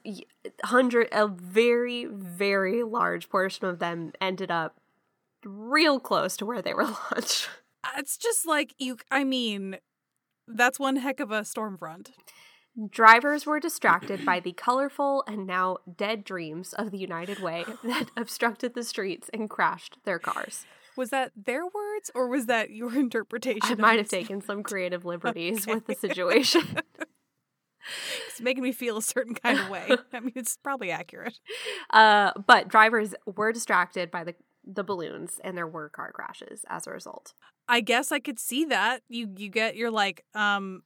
hundred, 0.64 1.08
a 1.12 1.28
very, 1.28 2.06
very 2.06 2.82
large 2.82 3.28
portion 3.28 3.66
of 3.66 3.78
them 3.78 4.12
ended 4.20 4.50
up 4.50 4.80
real 5.44 6.00
close 6.00 6.36
to 6.38 6.46
where 6.46 6.62
they 6.62 6.74
were 6.74 6.84
launched. 7.12 7.48
It's 7.96 8.16
just 8.16 8.46
like 8.46 8.74
you. 8.78 8.98
I 9.10 9.24
mean, 9.24 9.78
that's 10.48 10.78
one 10.78 10.96
heck 10.96 11.20
of 11.20 11.30
a 11.30 11.44
storm 11.44 11.78
front. 11.78 12.12
Drivers 12.90 13.46
were 13.46 13.58
distracted 13.58 14.26
by 14.26 14.38
the 14.38 14.52
colorful 14.52 15.24
and 15.26 15.46
now 15.46 15.78
dead 15.96 16.24
dreams 16.24 16.74
of 16.74 16.90
the 16.90 16.98
United 16.98 17.38
Way 17.38 17.64
that 17.84 18.10
obstructed 18.16 18.74
the 18.74 18.84
streets 18.84 19.30
and 19.32 19.48
crashed 19.48 19.96
their 20.04 20.18
cars. 20.18 20.66
Was 20.94 21.10
that 21.10 21.32
their 21.36 21.64
words 21.64 22.10
or 22.14 22.28
was 22.28 22.46
that 22.46 22.70
your 22.70 22.94
interpretation? 22.98 23.78
I 23.78 23.82
might 23.82 23.98
have 23.98 24.08
taken 24.08 24.42
some 24.42 24.62
creative 24.62 25.04
liberties 25.04 25.66
with 25.66 25.86
the 25.86 25.94
situation. 25.94 26.80
It's 28.28 28.40
making 28.40 28.62
me 28.62 28.72
feel 28.72 28.98
a 28.98 29.02
certain 29.02 29.34
kind 29.34 29.58
of 29.58 29.68
way. 29.68 29.88
I 30.12 30.20
mean, 30.20 30.32
it's 30.34 30.56
probably 30.62 30.90
accurate. 30.90 31.38
Uh, 31.90 32.32
but 32.46 32.68
drivers 32.68 33.14
were 33.26 33.52
distracted 33.52 34.10
by 34.10 34.24
the 34.24 34.34
the 34.68 34.82
balloons, 34.82 35.40
and 35.44 35.56
there 35.56 35.66
were 35.66 35.88
car 35.88 36.10
crashes 36.12 36.64
as 36.68 36.86
a 36.86 36.90
result. 36.90 37.34
I 37.68 37.80
guess 37.80 38.12
I 38.12 38.18
could 38.18 38.38
see 38.38 38.64
that. 38.66 39.02
You 39.08 39.32
you 39.36 39.48
get 39.48 39.76
you're 39.76 39.90
like 39.90 40.24
um 40.34 40.82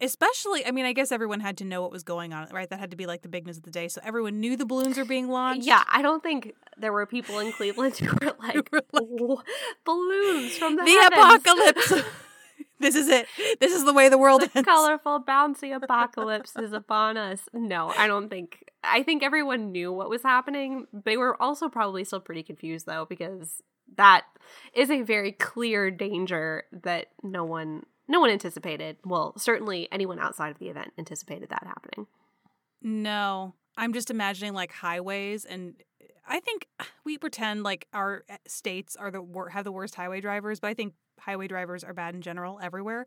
especially 0.00 0.66
I 0.66 0.72
mean 0.72 0.84
I 0.84 0.92
guess 0.92 1.12
everyone 1.12 1.40
had 1.40 1.58
to 1.58 1.64
know 1.64 1.82
what 1.82 1.92
was 1.92 2.02
going 2.02 2.32
on, 2.32 2.48
right? 2.50 2.68
That 2.68 2.80
had 2.80 2.90
to 2.90 2.96
be 2.96 3.06
like 3.06 3.22
the 3.22 3.28
big 3.28 3.46
news 3.46 3.56
of 3.56 3.62
the 3.62 3.70
day. 3.70 3.88
So 3.88 4.00
everyone 4.04 4.40
knew 4.40 4.56
the 4.56 4.66
balloons 4.66 4.98
were 4.98 5.04
being 5.04 5.28
launched. 5.28 5.66
Yeah, 5.66 5.84
I 5.88 6.02
don't 6.02 6.22
think 6.22 6.52
there 6.76 6.92
were 6.92 7.06
people 7.06 7.38
in 7.38 7.52
Cleveland 7.52 7.96
who 7.96 8.08
were 8.20 8.34
like, 8.40 8.70
were 8.72 8.82
like, 8.92 9.46
balloons 9.84 10.58
from 10.58 10.76
the, 10.76 10.82
The 10.82 11.10
apocalypse. 11.12 11.92
This 12.80 12.94
is 12.94 13.08
it. 13.08 13.26
This 13.60 13.72
is 13.72 13.84
the 13.84 13.92
way 13.92 14.08
the 14.08 14.18
world 14.18 14.42
the 14.42 14.50
ends. 14.54 14.66
colorful, 14.66 15.22
bouncy 15.26 15.74
apocalypse 15.82 16.56
is 16.56 16.72
upon 16.72 17.16
us. 17.16 17.40
No, 17.52 17.92
I 17.96 18.06
don't 18.06 18.28
think. 18.28 18.64
I 18.84 19.02
think 19.02 19.22
everyone 19.22 19.70
knew 19.70 19.92
what 19.92 20.10
was 20.10 20.22
happening. 20.22 20.86
They 20.92 21.16
were 21.16 21.40
also 21.40 21.68
probably 21.68 22.04
still 22.04 22.20
pretty 22.20 22.42
confused 22.42 22.86
though, 22.86 23.06
because 23.08 23.62
that 23.96 24.24
is 24.74 24.90
a 24.90 25.02
very 25.02 25.32
clear 25.32 25.90
danger 25.90 26.64
that 26.72 27.08
no 27.22 27.44
one 27.44 27.84
no 28.08 28.20
one 28.20 28.30
anticipated. 28.30 28.96
Well, 29.04 29.34
certainly 29.36 29.88
anyone 29.92 30.18
outside 30.18 30.50
of 30.50 30.58
the 30.58 30.68
event 30.68 30.92
anticipated 30.98 31.50
that 31.50 31.64
happening. 31.64 32.06
No. 32.82 33.54
I'm 33.76 33.92
just 33.92 34.10
imagining 34.10 34.52
like 34.52 34.72
highways 34.72 35.44
and 35.44 35.74
I 36.26 36.40
think 36.40 36.66
we 37.04 37.18
pretend 37.18 37.62
like 37.62 37.86
our 37.92 38.24
eh, 38.28 38.36
states 38.46 38.96
are 38.96 39.10
the 39.10 39.20
wor- 39.22 39.48
have 39.50 39.64
the 39.64 39.72
worst 39.72 39.94
highway 39.94 40.20
drivers, 40.20 40.60
but 40.60 40.68
I 40.68 40.74
think 40.74 40.94
highway 41.20 41.46
drivers 41.46 41.84
are 41.84 41.92
bad 41.94 42.14
in 42.14 42.20
general 42.22 42.58
everywhere. 42.62 43.06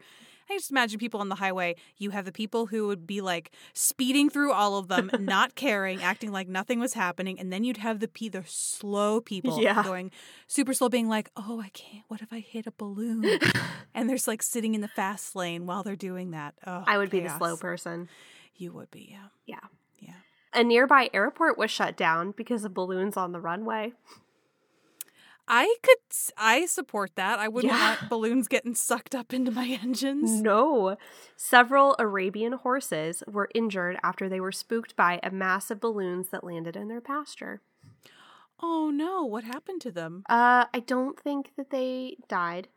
I 0.50 0.54
just 0.54 0.70
imagine 0.72 1.00
people 1.00 1.20
on 1.22 1.30
the 1.30 1.36
highway. 1.36 1.76
You 1.98 2.12
have 2.12 2.26
the 2.26 2.32
people 2.32 2.68
who 2.68 2.88
would 2.88 3.08
be 3.08 3.20
like 3.22 3.52
speeding 3.74 4.30
through 4.30 4.52
all 4.54 4.78
of 4.78 4.88
them, 4.90 5.10
not 5.20 5.56
caring, 5.56 6.04
acting 6.04 6.32
like 6.32 6.48
nothing 6.48 6.80
was 6.80 6.94
happening, 6.94 7.40
and 7.40 7.52
then 7.52 7.64
you'd 7.64 7.78
have 7.78 8.00
the 8.00 8.08
pe- 8.08 8.30
the 8.30 8.44
slow 8.46 9.22
people 9.22 9.62
Yeah. 9.62 9.82
going 9.84 10.12
super 10.48 10.74
slow, 10.74 10.88
being 10.90 11.10
like, 11.10 11.30
"Oh, 11.36 11.60
I 11.62 11.70
can't. 11.70 12.04
What 12.10 12.22
if 12.22 12.32
I 12.32 12.40
hit 12.40 12.68
a 12.68 12.72
balloon?" 12.72 13.26
and 13.96 14.08
there's 14.10 14.28
like 14.28 14.44
sitting 14.44 14.76
in 14.76 14.82
the 14.82 14.88
fast 14.90 15.36
lane 15.36 15.66
while 15.66 15.84
they're 15.84 15.96
doing 15.96 16.32
that. 16.32 16.54
Oh, 16.68 16.84
I 16.86 16.98
would 16.98 17.10
be 17.10 17.22
the 17.22 17.36
slow 17.38 17.58
person. 17.58 18.08
You 18.56 18.72
would 18.74 18.92
be, 18.92 19.08
yeah, 19.12 19.28
Yeah. 19.46 19.60
yeah. 20.00 20.14
A 20.56 20.64
nearby 20.64 21.10
airport 21.14 21.58
was 21.58 21.70
shut 21.70 21.96
down 21.98 22.32
because 22.32 22.64
of 22.64 22.74
balloons 22.74 23.18
on 23.18 23.32
the 23.34 23.40
runway. 23.42 23.94
I 25.48 25.76
could, 25.84 25.98
I 26.38 26.66
support 26.66 27.12
that. 27.18 27.38
I 27.38 27.48
wouldn't 27.48 27.72
Yeah. 27.72 27.98
want 28.00 28.10
balloons 28.10 28.48
getting 28.48 28.74
sucked 28.74 29.14
up 29.14 29.32
into 29.34 29.52
my 29.52 29.68
engines. 29.84 30.42
No. 30.42 30.98
Several 31.36 31.96
Arabian 32.00 32.54
horses 32.54 33.22
were 33.28 33.50
injured 33.54 34.00
after 34.02 34.28
they 34.28 34.40
were 34.40 34.52
spooked 34.52 34.96
by 34.96 35.20
a 35.22 35.30
mass 35.30 35.70
of 35.70 35.80
balloons 35.80 36.30
that 36.30 36.44
landed 36.44 36.76
in 36.76 36.88
their 36.88 37.02
pasture. 37.02 37.62
Oh 38.60 38.90
no, 38.90 39.24
what 39.24 39.44
happened 39.44 39.82
to 39.82 39.92
them? 39.92 40.24
Uh, 40.30 40.66
I 40.74 40.80
don't 40.80 41.20
think 41.20 41.52
that 41.58 41.70
they 41.70 42.18
died. 42.28 42.70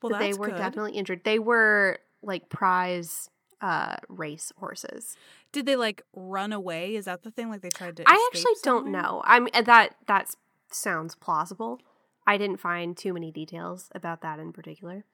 Well, 0.00 0.10
but 0.10 0.20
they 0.20 0.32
were 0.32 0.46
good. 0.48 0.56
definitely 0.58 0.92
injured. 0.92 1.22
They 1.24 1.40
were 1.40 1.98
like 2.22 2.48
prize 2.48 3.28
uh 3.60 3.96
race 4.08 4.52
horses. 4.58 5.16
Did 5.52 5.66
they 5.66 5.76
like 5.76 6.02
run 6.14 6.52
away? 6.52 6.94
Is 6.96 7.06
that 7.06 7.22
the 7.22 7.30
thing? 7.30 7.50
Like 7.50 7.62
they 7.62 7.70
tried 7.70 7.96
to? 7.96 8.04
I 8.06 8.30
actually 8.32 8.54
don't 8.62 8.88
know. 8.88 9.22
I 9.24 9.40
mean 9.40 9.50
that 9.64 9.96
that 10.06 10.34
sounds 10.70 11.14
plausible. 11.14 11.80
I 12.26 12.36
didn't 12.36 12.60
find 12.60 12.96
too 12.96 13.12
many 13.14 13.30
details 13.32 13.88
about 13.94 14.20
that 14.22 14.38
in 14.38 14.52
particular. 14.52 15.04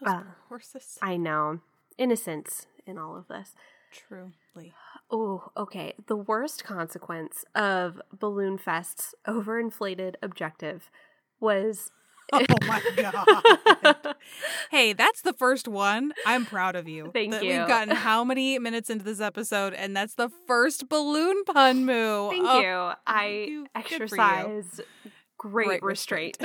Those 0.00 0.14
Uh, 0.14 0.22
horses. 0.48 0.98
I 1.02 1.16
know 1.16 1.60
innocence 1.98 2.66
in 2.86 2.98
all 2.98 3.16
of 3.16 3.28
this. 3.28 3.54
Truly. 3.92 4.72
Oh, 5.10 5.50
okay. 5.56 5.92
The 6.06 6.16
worst 6.16 6.64
consequence 6.64 7.44
of 7.54 8.00
Balloon 8.18 8.56
Fest's 8.56 9.14
overinflated 9.26 10.14
objective 10.22 10.90
was 11.38 11.90
Oh 12.32 12.44
my 12.66 12.80
god. 12.96 14.14
hey, 14.70 14.92
that's 14.94 15.20
the 15.22 15.32
first 15.34 15.68
one. 15.68 16.12
I'm 16.26 16.46
proud 16.46 16.76
of 16.76 16.88
you. 16.88 17.10
Thank 17.12 17.32
That 17.32 17.42
you. 17.44 17.58
We've 17.58 17.68
gotten 17.68 17.94
how 17.94 18.24
many 18.24 18.58
minutes 18.58 18.88
into 18.88 19.04
this 19.04 19.20
episode, 19.20 19.74
and 19.74 19.94
that's 19.96 20.14
the 20.14 20.30
first 20.46 20.88
balloon 20.88 21.44
pun 21.44 21.84
moo. 21.84 22.30
Thank 22.30 22.46
Oh, 22.48 22.60
you. 22.60 22.92
I 23.06 23.26
you- 23.28 23.46
good 23.46 23.50
you. 23.50 23.66
exercised 23.74 24.80
great, 25.38 25.66
Great 25.66 25.82
restraint. 25.82 26.38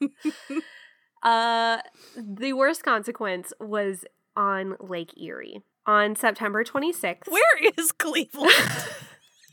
restraint. 0.00 0.34
uh, 1.22 1.78
the 2.16 2.52
worst 2.52 2.82
consequence 2.82 3.52
was 3.60 4.04
on 4.36 4.76
Lake 4.80 5.12
Erie 5.20 5.62
on 5.86 6.14
September 6.16 6.62
26th. 6.64 7.28
Where 7.28 7.70
is 7.78 7.92
Cleveland? 7.92 8.52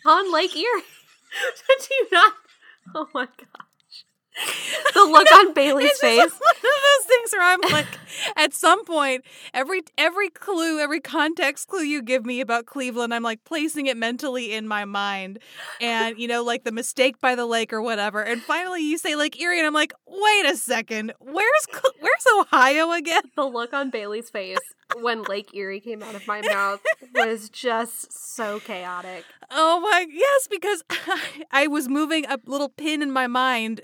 on 0.06 0.34
Lake 0.34 0.56
Erie. 0.56 0.82
Do 1.80 1.88
you 2.00 2.08
not? 2.12 2.34
Oh 2.96 3.08
my 3.14 3.26
gosh. 3.26 3.68
The 4.94 5.04
look 5.06 5.32
on 5.32 5.54
Bailey's 5.54 5.98
face. 6.00 6.18
one 6.18 6.26
of 6.26 6.32
those 6.32 7.06
things 7.06 7.32
where 7.32 7.44
I'm 7.44 7.62
like, 7.72 7.86
at 8.36 8.54
some 8.54 8.84
point, 8.86 9.24
every 9.54 9.82
every 9.98 10.30
clue, 10.30 10.80
every 10.80 11.00
context 11.00 11.68
clue 11.68 11.84
you 11.84 12.02
give 12.02 12.26
me 12.26 12.42
about 12.42 12.66
Cleveland, 12.66 13.14
I'm 13.14 13.22
like 13.22 13.44
placing 13.44 13.86
it 13.86 13.98
mentally 13.98 14.52
in 14.52 14.68
my 14.68 14.86
mind, 14.86 15.40
and 15.80 16.18
you 16.18 16.28
know, 16.28 16.44
like 16.44 16.64
the 16.64 16.72
mistake 16.72 17.22
by 17.22 17.36
the 17.36 17.46
lake 17.46 17.72
or 17.72 17.82
whatever. 17.82 18.22
And 18.24 18.42
finally, 18.42 18.82
you 18.82 18.98
say 18.98 19.16
like 19.16 19.40
Erie, 19.40 19.60
and 19.60 19.68
I'm 19.68 19.74
like, 19.74 19.94
wait 20.08 20.46
a 20.48 20.58
second, 20.58 21.14
where's 21.20 21.68
where's 22.00 22.26
Ohio 22.40 22.92
again? 22.92 23.22
The 23.36 23.46
look 23.46 23.74
on 23.74 23.92
Bailey's 23.92 24.30
face 24.30 24.58
when 24.98 25.24
Lake 25.24 25.54
Erie 25.54 25.80
came 25.80 26.02
out 26.02 26.16
of 26.16 26.26
my 26.28 26.42
mouth 26.46 26.82
was 27.14 27.50
just 27.50 28.12
so 28.12 28.60
chaotic. 28.60 29.24
Oh 29.52 29.80
my, 29.80 30.08
yes, 30.10 30.48
because 30.50 30.84
I, 30.90 31.44
I 31.52 31.68
was 31.68 31.88
moving 31.88 32.26
a 32.26 32.40
little 32.46 32.70
pin 32.70 33.02
in 33.02 33.12
my 33.12 33.28
mind 33.28 33.82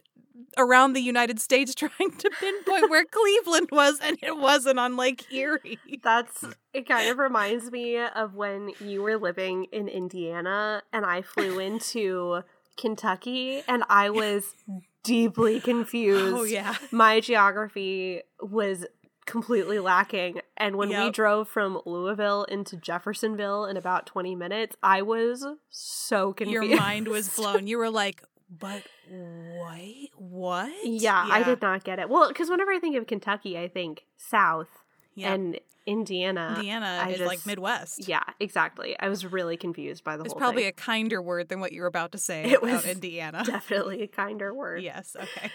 around 0.57 0.93
the 0.93 1.01
United 1.01 1.39
States 1.39 1.75
trying 1.75 2.11
to 2.11 2.29
pinpoint 2.39 2.89
where 2.89 3.05
Cleveland 3.05 3.69
was, 3.71 3.99
and 4.01 4.17
it 4.21 4.37
wasn't 4.37 4.79
on 4.79 4.97
Lake 4.97 5.31
Erie. 5.31 5.79
That's 6.03 6.45
it 6.73 6.87
kind 6.87 7.09
of 7.09 7.17
reminds 7.17 7.71
me 7.71 7.97
of 7.97 8.35
when 8.35 8.71
you 8.79 9.01
were 9.01 9.17
living 9.17 9.65
in 9.71 9.87
Indiana 9.87 10.83
and 10.91 11.05
I 11.05 11.21
flew 11.21 11.59
into 11.59 12.41
Kentucky 12.77 13.63
and 13.67 13.83
I 13.89 14.09
was 14.09 14.55
deeply 15.03 15.57
oh, 15.57 15.61
confused. 15.61 16.35
Oh 16.35 16.43
yeah. 16.43 16.75
My 16.91 17.21
geography 17.21 18.21
was 18.41 18.85
completely 19.25 19.79
lacking 19.79 20.39
and 20.57 20.75
when 20.75 20.89
we 20.89 21.09
drove 21.09 21.47
from 21.47 21.81
Louisville 21.85 22.43
into 22.43 22.77
Jeffersonville 22.77 23.65
in 23.65 23.75
about 23.75 24.05
20 24.05 24.35
minutes, 24.35 24.75
I 24.83 25.01
was 25.01 25.43
so 25.69 26.33
confused. 26.33 26.69
Your 26.69 26.79
mind 26.79 27.07
was 27.07 27.29
blown. 27.29 27.65
You 27.65 27.79
were 27.79 27.89
like, 27.89 28.21
but 28.49 28.83
wait, 29.09 30.09
what? 30.15 30.71
Yeah, 30.83 31.27
I 31.29 31.43
did 31.43 31.61
not 31.61 31.83
get 31.83 31.99
it. 31.99 32.09
Well, 32.09 32.27
because 32.27 32.49
whenever 32.49 32.71
I 32.71 32.79
think 32.79 32.95
of 32.95 33.07
Kentucky, 33.07 33.57
I 33.57 33.67
think 33.67 34.05
South 34.17 34.69
Yeah. 35.15 35.33
and 35.33 35.59
Indiana. 35.87 36.53
Indiana 36.57 37.01
I 37.03 37.09
is 37.11 37.19
like 37.21 37.45
Midwest. 37.45 38.07
Yeah, 38.07 38.23
exactly. 38.39 38.95
I 38.99 39.07
was 39.09 39.25
really 39.25 39.55
confused 39.57 40.03
by 40.03 40.17
the 40.17 40.23
It's 40.23 40.33
whole 40.33 40.37
It's 40.39 40.43
probably 40.43 40.63
thing. 40.63 40.69
a 40.69 40.73
kinder 40.73 41.21
word 41.21 41.49
than 41.49 41.59
what 41.59 41.71
you 41.73 41.81
were 41.81 41.87
about 41.87 42.11
to 42.13 42.17
say 42.17 42.43
It 42.51 42.57
about 42.57 42.61
was 42.63 42.85
Indiana. 42.85 43.43
Definitely 43.45 44.01
a 44.03 44.07
kinder 44.07 44.53
word. 44.53 44.81
yes, 44.83 45.15
okay. 45.19 45.51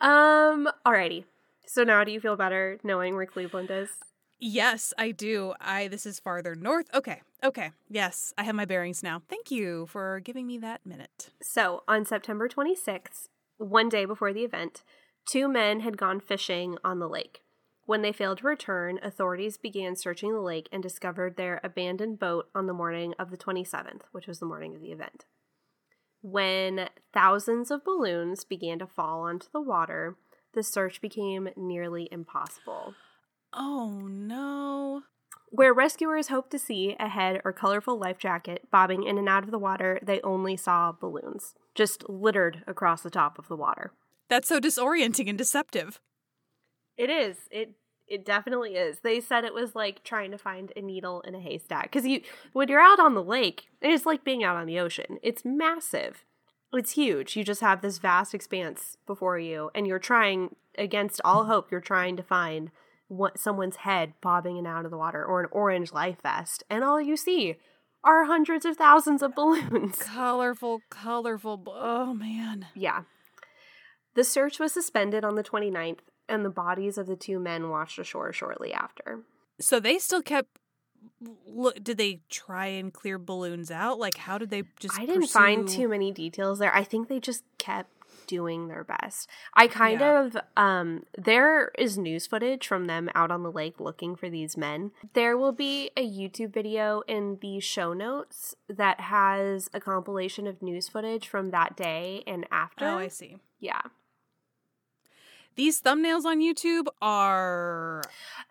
Um. 0.00 0.68
Alrighty. 0.86 1.24
So 1.66 1.84
now, 1.84 2.02
do 2.04 2.12
you 2.12 2.20
feel 2.20 2.36
better 2.36 2.78
knowing 2.82 3.14
where 3.14 3.26
Cleveland 3.26 3.70
is? 3.70 3.90
Yes, 4.38 4.92
I 4.96 5.10
do. 5.10 5.54
I 5.60 5.88
this 5.88 6.06
is 6.06 6.20
farther 6.20 6.54
north. 6.54 6.86
Okay. 6.94 7.22
Okay. 7.42 7.72
Yes, 7.88 8.32
I 8.38 8.44
have 8.44 8.54
my 8.54 8.64
bearings 8.64 9.02
now. 9.02 9.22
Thank 9.28 9.50
you 9.50 9.86
for 9.86 10.20
giving 10.20 10.46
me 10.46 10.58
that 10.58 10.86
minute. 10.86 11.30
So 11.42 11.82
on 11.88 12.04
September 12.04 12.48
26th, 12.48 13.28
one 13.58 13.88
day 13.88 14.04
before 14.04 14.32
the 14.32 14.44
event, 14.44 14.82
two 15.26 15.48
men 15.48 15.80
had 15.80 15.96
gone 15.96 16.20
fishing 16.20 16.78
on 16.84 16.98
the 16.98 17.08
lake. 17.08 17.42
When 17.86 18.02
they 18.02 18.12
failed 18.12 18.38
to 18.38 18.46
return, 18.46 19.00
authorities 19.02 19.56
began 19.56 19.96
searching 19.96 20.32
the 20.34 20.40
lake 20.40 20.68
and 20.70 20.82
discovered 20.82 21.36
their 21.36 21.58
abandoned 21.64 22.18
boat 22.18 22.48
on 22.54 22.66
the 22.66 22.74
morning 22.74 23.14
of 23.18 23.30
the 23.30 23.38
27th, 23.38 24.02
which 24.12 24.26
was 24.26 24.40
the 24.40 24.46
morning 24.46 24.74
of 24.74 24.82
the 24.82 24.92
event. 24.92 25.24
When 26.20 26.90
thousands 27.14 27.70
of 27.70 27.84
balloons 27.84 28.44
began 28.44 28.78
to 28.80 28.86
fall 28.86 29.22
onto 29.22 29.46
the 29.52 29.60
water, 29.60 30.16
the 30.52 30.62
search 30.62 31.00
became 31.00 31.48
nearly 31.56 32.08
impossible. 32.12 32.94
Oh 33.52 34.06
no. 34.08 35.02
Where 35.50 35.72
rescuers 35.72 36.28
hoped 36.28 36.50
to 36.50 36.58
see 36.58 36.94
a 37.00 37.08
head 37.08 37.40
or 37.44 37.52
colorful 37.52 37.98
life 37.98 38.18
jacket 38.18 38.68
bobbing 38.70 39.04
in 39.04 39.16
and 39.16 39.28
out 39.28 39.44
of 39.44 39.50
the 39.50 39.58
water, 39.58 39.98
they 40.02 40.20
only 40.20 40.56
saw 40.56 40.92
balloons, 40.92 41.54
just 41.74 42.08
littered 42.08 42.62
across 42.66 43.02
the 43.02 43.10
top 43.10 43.38
of 43.38 43.48
the 43.48 43.56
water. 43.56 43.92
That's 44.28 44.48
so 44.48 44.60
disorienting 44.60 45.28
and 45.28 45.38
deceptive. 45.38 46.00
It 46.96 47.10
is. 47.10 47.36
It 47.50 47.72
it 48.06 48.24
definitely 48.24 48.74
is. 48.74 49.00
They 49.00 49.20
said 49.20 49.44
it 49.44 49.54
was 49.54 49.74
like 49.74 50.02
trying 50.02 50.30
to 50.30 50.38
find 50.38 50.72
a 50.76 50.82
needle 50.82 51.20
in 51.22 51.34
a 51.34 51.40
haystack 51.40 51.90
cuz 51.92 52.06
you 52.06 52.22
when 52.52 52.68
you're 52.68 52.80
out 52.80 53.00
on 53.00 53.14
the 53.14 53.22
lake, 53.22 53.68
it's 53.80 54.06
like 54.06 54.24
being 54.24 54.44
out 54.44 54.56
on 54.56 54.66
the 54.66 54.78
ocean. 54.78 55.18
It's 55.22 55.44
massive. 55.44 56.24
It's 56.72 56.92
huge. 56.92 57.36
You 57.36 57.44
just 57.44 57.62
have 57.62 57.80
this 57.80 57.98
vast 57.98 58.34
expanse 58.34 58.98
before 59.06 59.38
you 59.38 59.70
and 59.74 59.86
you're 59.86 59.98
trying 59.98 60.56
against 60.76 61.22
all 61.24 61.46
hope 61.46 61.70
you're 61.70 61.80
trying 61.80 62.16
to 62.16 62.22
find 62.22 62.70
what 63.08 63.38
someone's 63.38 63.76
head 63.76 64.12
bobbing 64.20 64.56
in 64.56 64.66
and 64.66 64.76
out 64.76 64.84
of 64.84 64.90
the 64.90 64.98
water 64.98 65.24
or 65.24 65.40
an 65.40 65.48
orange 65.50 65.92
life 65.92 66.18
vest 66.22 66.62
and 66.70 66.84
all 66.84 67.00
you 67.00 67.16
see 67.16 67.56
are 68.04 68.24
hundreds 68.24 68.64
of 68.64 68.76
thousands 68.76 69.22
of 69.22 69.34
balloons. 69.34 69.96
Colorful, 69.98 70.80
colorful. 70.90 71.62
Oh 71.66 72.14
man. 72.14 72.66
Yeah. 72.74 73.02
The 74.14 74.24
search 74.24 74.58
was 74.58 74.72
suspended 74.72 75.24
on 75.24 75.36
the 75.36 75.44
29th, 75.44 76.00
and 76.28 76.44
the 76.44 76.50
bodies 76.50 76.98
of 76.98 77.06
the 77.06 77.16
two 77.16 77.38
men 77.38 77.70
washed 77.70 77.98
ashore 77.98 78.32
shortly 78.32 78.72
after. 78.72 79.20
So 79.60 79.80
they 79.80 79.98
still 79.98 80.22
kept. 80.22 80.58
Look, 81.46 81.82
did 81.84 81.98
they 81.98 82.22
try 82.28 82.66
and 82.66 82.92
clear 82.92 83.18
balloons 83.18 83.70
out? 83.70 83.98
Like, 83.98 84.16
how 84.16 84.36
did 84.36 84.50
they 84.50 84.64
just? 84.80 84.98
I 84.98 85.06
didn't 85.06 85.28
find 85.28 85.68
too 85.68 85.88
many 85.88 86.10
details 86.10 86.58
there. 86.58 86.74
I 86.74 86.82
think 86.82 87.08
they 87.08 87.20
just 87.20 87.44
kept 87.58 87.90
doing 88.28 88.68
their 88.68 88.84
best. 88.84 89.28
I 89.54 89.66
kind 89.66 89.98
Yeah. 90.00 90.20
of 90.22 90.36
um 90.56 91.04
there 91.16 91.72
is 91.76 91.98
news 91.98 92.26
footage 92.28 92.66
from 92.68 92.84
them 92.86 93.10
out 93.16 93.32
on 93.32 93.42
the 93.42 93.50
lake 93.50 93.80
looking 93.80 94.14
for 94.14 94.30
these 94.30 94.56
men. 94.56 94.92
There 95.14 95.36
will 95.36 95.50
be 95.52 95.90
a 95.96 96.08
YouTube 96.08 96.52
video 96.54 97.02
in 97.08 97.38
the 97.42 97.58
show 97.58 97.92
notes 97.92 98.54
that 98.68 99.00
has 99.00 99.68
a 99.74 99.80
compilation 99.80 100.46
of 100.46 100.62
news 100.62 100.88
footage 100.88 101.26
from 101.26 101.50
that 101.50 101.76
day 101.76 102.22
and 102.26 102.46
after. 102.52 102.84
Oh, 102.86 102.98
I 102.98 103.08
see. 103.08 103.38
yeah. 103.58 103.80
These 105.56 105.80
thumbnails 105.82 106.24
on 106.24 106.38
YouTube 106.40 106.86
are 107.02 108.02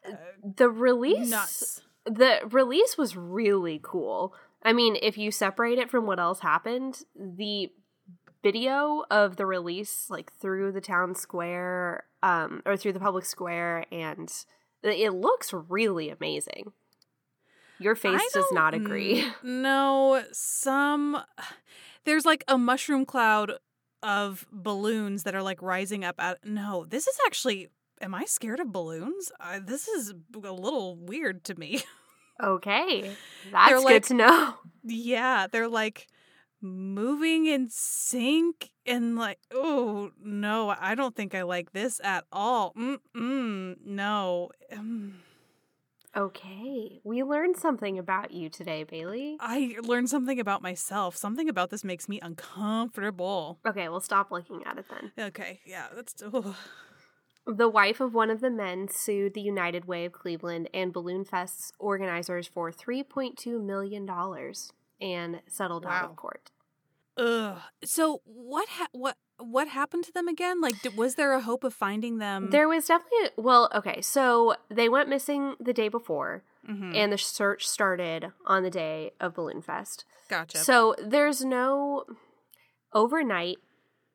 uh, 0.05 0.11
The 0.57 0.69
release 0.69 1.29
nuts. 1.29 1.81
the 2.05 2.39
release 2.51 2.97
was 2.97 3.15
really 3.15 3.79
cool. 3.81 4.33
I 4.63 4.73
mean, 4.73 4.97
if 5.01 5.17
you 5.17 5.31
separate 5.31 5.77
it 5.79 5.89
from 5.89 6.05
what 6.05 6.19
else 6.19 6.39
happened, 6.41 7.03
the 7.15 7.71
video 8.51 9.03
of 9.11 9.35
the 9.35 9.45
release, 9.45 10.09
like 10.09 10.31
through 10.33 10.71
the 10.71 10.81
town 10.81 11.15
square, 11.15 12.03
um, 12.23 12.61
or 12.65 12.77
through 12.77 12.93
the 12.93 12.99
public 12.99 13.25
square, 13.25 13.85
and 13.91 14.31
it 14.83 15.11
looks 15.13 15.53
really 15.53 16.09
amazing. 16.09 16.71
Your 17.79 17.95
face 17.95 18.21
does 18.33 18.45
don't 18.53 18.73
agree. 18.73 19.21
kn- 19.21 19.61
No, 19.61 20.23
some 20.31 21.21
there's 22.05 22.25
like 22.25 22.43
a 22.47 22.57
mushroom 22.57 23.05
cloud 23.05 23.51
of 24.01 24.45
balloons 24.51 25.23
that 25.23 25.35
are 25.35 25.43
like 25.43 25.61
rising 25.61 26.03
up 26.03 26.15
out. 26.19 26.37
No, 26.43 26.85
this 26.85 27.07
is 27.07 27.17
actually. 27.25 27.69
Am 27.99 28.13
I 28.13 28.25
scared 28.25 28.59
of 28.59 28.71
balloons? 28.71 29.31
Uh, 29.39 29.59
this 29.63 29.87
is 29.87 30.13
a 30.35 30.51
little 30.51 30.95
weird 30.95 31.43
to 31.45 31.55
me. 31.55 31.81
Okay, 32.39 33.15
that's 33.51 33.69
They're 33.71 33.77
good 33.79 33.85
like- 33.85 34.05
to 34.05 34.13
know. 34.13 34.53
yeah, 34.83 35.47
they're 35.51 35.67
like 35.67 36.05
moving 36.61 37.45
in 37.45 37.69
sync 37.69 38.71
and 38.85 39.15
like, 39.15 39.39
oh 39.51 40.11
no, 40.23 40.73
I 40.79 40.95
don't 40.95 41.15
think 41.15 41.35
I 41.35 41.43
like 41.43 41.71
this 41.73 41.99
at 42.03 42.25
all. 42.31 42.73
Mm-mm, 42.73 43.75
no. 43.85 44.49
Mm. 44.73 45.13
Okay, 46.15 46.99
we 47.03 47.21
learned 47.23 47.57
something 47.57 47.99
about 47.99 48.31
you 48.31 48.49
today, 48.49 48.83
Bailey. 48.83 49.37
I 49.39 49.75
learned 49.83 50.09
something 50.09 50.39
about 50.39 50.63
myself. 50.63 51.15
Something 51.15 51.47
about 51.47 51.69
this 51.69 51.83
makes 51.83 52.09
me 52.09 52.19
uncomfortable. 52.21 53.59
Okay, 53.67 53.87
we'll 53.87 53.99
stop 53.99 54.31
looking 54.31 54.63
at 54.65 54.79
it 54.79 54.85
then. 54.89 55.27
Okay, 55.27 55.59
yeah, 55.63 55.87
that's. 55.95 56.15
ugh. 56.23 56.55
The 57.45 57.69
wife 57.69 58.01
of 58.01 58.13
one 58.13 58.29
of 58.29 58.41
the 58.41 58.49
men 58.49 58.89
sued 58.91 59.33
the 59.33 59.41
United 59.41 59.85
Way 59.85 60.03
of 60.03 60.11
Cleveland 60.11 60.69
and 60.73 60.91
Balloon 60.91 61.23
Fest's 61.23 61.71
organizers 61.79 62.45
for 62.45 62.73
$3.2 62.73 63.63
million 63.63 64.05
and 65.01 65.41
settled 65.47 65.85
out 65.85 66.05
of 66.11 66.15
court. 66.15 66.51
Ugh. 67.17 67.57
So 67.83 68.21
what? 68.25 68.67
Ha- 68.69 68.87
what? 68.91 69.17
What 69.39 69.67
happened 69.67 70.03
to 70.05 70.11
them 70.11 70.27
again? 70.27 70.61
Like, 70.61 70.81
d- 70.81 70.89
was 70.89 71.13
there 71.15 71.33
a 71.33 71.41
hope 71.41 71.63
of 71.63 71.73
finding 71.73 72.17
them? 72.17 72.49
There 72.49 72.67
was 72.67 72.85
definitely, 72.87 73.29
well, 73.37 73.69
okay, 73.73 74.01
so 74.01 74.55
they 74.69 74.89
went 74.89 75.09
missing 75.09 75.55
the 75.59 75.73
day 75.73 75.89
before, 75.89 76.43
Mhm. 76.67 76.95
and 76.95 77.13
the 77.13 77.19
search 77.19 77.67
started 77.67 78.31
on 78.47 78.63
the 78.63 78.71
day 78.71 79.11
of 79.19 79.35
Balloon 79.35 79.61
Fest. 79.61 80.05
Gotcha. 80.27 80.57
So 80.57 80.95
there's 80.97 81.45
no 81.45 82.05
overnight 82.93 83.57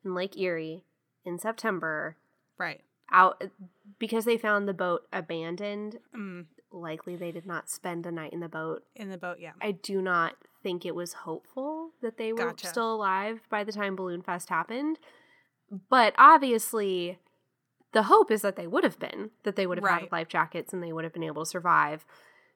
in 0.05 0.14
Lake 0.14 0.37
Erie 0.37 0.85
in 1.25 1.38
September. 1.38 2.16
right. 2.59 2.81
out 3.14 3.42
because 3.99 4.25
they 4.25 4.38
found 4.38 4.66
the 4.66 4.73
boat 4.73 5.03
abandoned. 5.12 5.99
Mm, 6.16 6.47
Likely 6.72 7.16
they 7.16 7.30
did 7.32 7.46
not 7.46 7.68
spend 7.68 8.06
a 8.06 8.12
night 8.12 8.32
in 8.32 8.40
the 8.40 8.48
boat. 8.48 8.82
in 8.96 9.11
the 9.11 9.18
boat, 9.18 9.38
yeah. 9.40 9.52
I 9.61 9.72
do 9.72 10.00
not 10.00 10.35
think 10.62 10.87
it 10.87 10.94
was 10.94 11.12
hopeful 11.12 11.90
that 12.02 12.16
they 12.18 12.32
were 12.32 12.38
Gotcha. 12.46 12.68
still 12.68 12.94
alive 12.94 13.40
by 13.50 13.64
the 13.64 13.72
time 13.72 13.96
Balloon 13.96 14.22
Fest 14.22 14.48
happened. 14.48 14.98
But 15.90 16.14
obviously, 16.18 17.18
the 17.92 18.04
hope 18.04 18.30
is 18.30 18.42
that 18.42 18.56
they 18.56 18.66
would 18.66 18.85
have 18.85 18.98
been, 18.98 19.30
that 19.44 19.56
they 19.56 19.66
would 19.66 19.78
have 19.78 19.85
Right. 19.85 20.00
had 20.02 20.12
life 20.12 20.28
jackets 20.28 20.72
and 20.72 20.82
they 20.82 20.92
would 20.92 21.04
have 21.04 21.12
been 21.12 21.22
able 21.22 21.42
to 21.44 21.48
survive. 21.50 22.04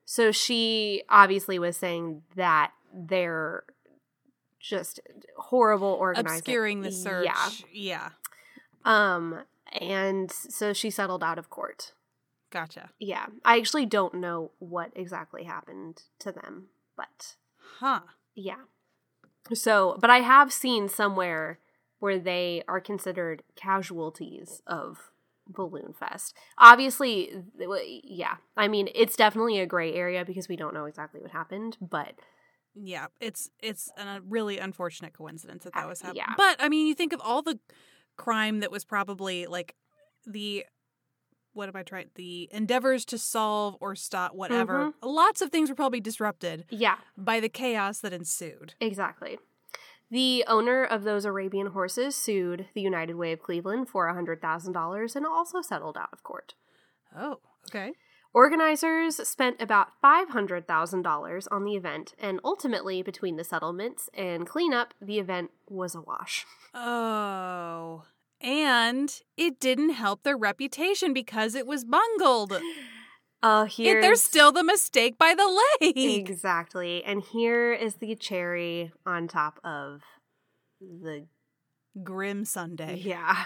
So 0.05 0.31
she 0.33 1.02
obviously 1.09 1.59
was 1.59 1.76
saying 1.76 2.22
that 2.37 2.72
they're 2.94 3.64
just 4.61 5.00
horrible 5.37 5.88
organizing. 6.00 6.38
Obscuring 6.38 6.81
the 6.83 6.92
search. 6.92 7.26
Yeah. 7.26 7.48
Yeah. 7.72 8.09
Um, 8.85 9.42
and 9.72 10.31
so 10.31 10.72
she 10.72 10.90
settled 10.90 11.22
out 11.24 11.38
of 11.38 11.50
court. 11.50 11.92
Gotcha. 12.51 12.91
Yeah. 12.99 13.27
I 13.45 13.59
actually 13.59 13.87
don't 13.87 14.15
know 14.15 14.53
what 14.59 14.91
exactly 14.95 15.45
happened 15.45 16.03
to 16.21 16.33
them, 16.33 16.69
but 16.97 17.37
Huh. 17.79 18.01
yeah. 18.35 18.65
So, 19.53 19.97
but 20.01 20.11
I 20.11 20.19
have 20.21 20.53
seen 20.53 20.89
somewhere 20.89 21.59
where 21.99 22.19
they 22.19 22.63
are 22.69 22.81
considered 22.81 23.43
casualties 23.55 24.61
of 24.67 25.11
Balloon 25.49 25.93
Fest. 25.99 26.35
Obviously, 26.59 27.31
yeah. 28.05 28.37
I 28.57 28.69
mean, 28.69 28.89
it's 28.95 29.17
definitely 29.17 29.61
a 29.61 29.67
gray 29.67 29.95
area 29.95 30.25
because 30.25 30.49
we 30.49 30.57
don't 30.57 30.75
know 30.75 30.87
exactly 30.87 31.21
what 31.21 31.31
happened, 31.31 31.77
but 31.81 32.15
Yeah, 32.75 33.07
it's 33.21 33.51
it's 33.61 33.91
a 33.97 34.21
really 34.29 34.59
unfortunate 34.59 35.13
coincidence 35.13 35.65
that 35.65 35.75
that 35.75 35.85
Uh, 35.85 35.89
was 35.89 36.01
happening. 36.03 36.25
yeah. 36.27 36.35
But 36.37 36.57
I 36.59 36.69
mean, 36.69 36.87
you 36.87 36.95
think 36.95 37.13
of 37.13 37.21
all 37.21 37.43
the 37.43 37.59
crime 38.17 38.61
that 38.61 38.71
was 38.73 38.85
probably 38.85 39.47
like 39.47 39.77
the 40.27 40.65
what 41.57 41.69
am 41.69 41.77
I 41.77 41.83
trying? 41.83 42.11
The 42.14 42.49
endeavors 42.53 43.05
to 43.07 43.19
solve 43.19 43.77
or 43.81 43.95
stop 43.97 44.35
whatever. 44.35 44.88
Mm-hmm. 44.88 45.09
Lots 45.09 45.40
of 45.40 45.51
things 45.51 45.69
were 45.69 45.75
probably 45.75 46.01
disrupted 46.01 46.66
yeah, 46.71 46.97
by 47.16 47.40
the 47.40 47.49
chaos 47.49 48.01
that 48.01 48.12
ensued. 48.12 48.75
exactly. 48.81 49.38
The 50.09 50.45
owner 50.47 50.85
of 50.85 51.03
those 51.03 51.25
Arabian 51.25 51.69
horses 51.69 52.14
sued 52.14 52.66
the 52.75 52.81
United 52.81 53.16
Way 53.16 53.33
of 53.33 53.42
Cleveland 53.42 53.88
for 53.88 54.07
$100,000 54.07 55.16
and 55.16 55.27
also 55.27 55.62
settled 55.62 55.97
out 55.97 56.11
of 56.12 56.23
court. 56.23 56.55
Oh, 57.16 57.40
okay. 57.69 57.92
Organizers 58.33 59.16
spent 59.27 59.61
about 59.61 59.88
$500,000 60.05 61.47
on 61.51 61.64
the 61.64 61.75
event, 61.75 62.14
and 62.21 62.38
ultimately, 62.45 63.03
between 63.03 63.37
the 63.37 63.45
settlements 63.45 64.11
and 64.12 64.47
cleanup, 64.47 64.92
the 65.01 65.19
event 65.19 65.51
was 65.69 65.95
a 65.95 66.03
wash. 66.03 66.45
Oh. 66.75 68.05
And 68.40 69.12
it 69.37 69.59
didn't 69.59 69.90
help 69.90 70.22
their 70.22 70.37
reputation 70.37 71.12
because 71.12 71.55
it 71.55 71.66
was 71.66 71.85
bungled. 71.85 72.53
Oh, 73.42 73.64
Yet 73.64 73.72
here's 73.77 74.03
there's 74.03 74.22
still 74.22 74.51
the 74.51 74.64
mistake 74.64 75.18
by 75.18 75.35
the 75.35 75.62
lake. 75.83 75.94
exactly, 76.29 77.05
and 77.05 77.22
here 77.22 77.70
is 77.72 77.96
the 77.96 78.16
cherry 78.16 78.90
on 79.05 79.29
top 79.29 79.61
of 79.62 80.01
the 80.81 81.27
Grim 82.03 82.44
sundae. 82.46 82.96
yeah. 82.96 83.44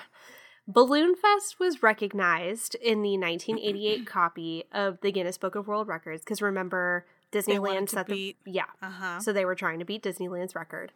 Balloon 0.66 1.16
Fest 1.16 1.58
was 1.58 1.82
recognized 1.82 2.76
in 2.76 3.02
the 3.02 3.18
1988 3.18 4.06
copy 4.06 4.64
of 4.72 5.00
the 5.02 5.10
Guinness 5.10 5.36
Book 5.36 5.56
of 5.56 5.66
World 5.66 5.88
Records 5.88 6.22
because 6.22 6.40
remember 6.40 7.04
Disneyland 7.32 7.90
set 7.90 8.06
beat- 8.06 8.36
the 8.44 8.52
yeah 8.52 8.64
Uh 8.80 8.90
huh. 8.90 9.20
So 9.20 9.32
they 9.32 9.44
were 9.44 9.56
trying 9.56 9.80
to 9.80 9.84
beat 9.84 10.04
Disneyland's 10.04 10.54
record. 10.54 10.92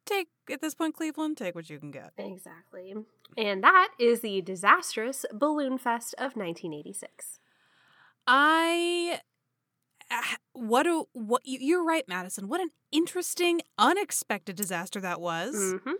take, 0.04 0.28
at 0.50 0.60
this 0.60 0.74
point, 0.74 0.94
Cleveland, 0.96 1.36
take 1.36 1.54
what 1.54 1.70
you 1.70 1.78
can 1.78 1.90
get. 1.92 2.12
exactly. 2.18 2.94
And 3.36 3.62
that 3.64 3.90
is 3.98 4.20
the 4.20 4.42
disastrous 4.42 5.24
Balloon 5.32 5.78
Fest 5.78 6.14
of 6.18 6.36
1986. 6.36 7.38
I. 8.26 9.20
What 10.52 10.86
a 10.86 11.04
what 11.12 11.42
you- 11.44 11.58
you're 11.60 11.84
right, 11.84 12.06
Madison. 12.06 12.46
What 12.48 12.60
an 12.60 12.70
interesting, 12.92 13.62
unexpected 13.78 14.54
disaster 14.56 15.00
that 15.00 15.20
was. 15.20 15.54
Mm-hmm. 15.56 15.92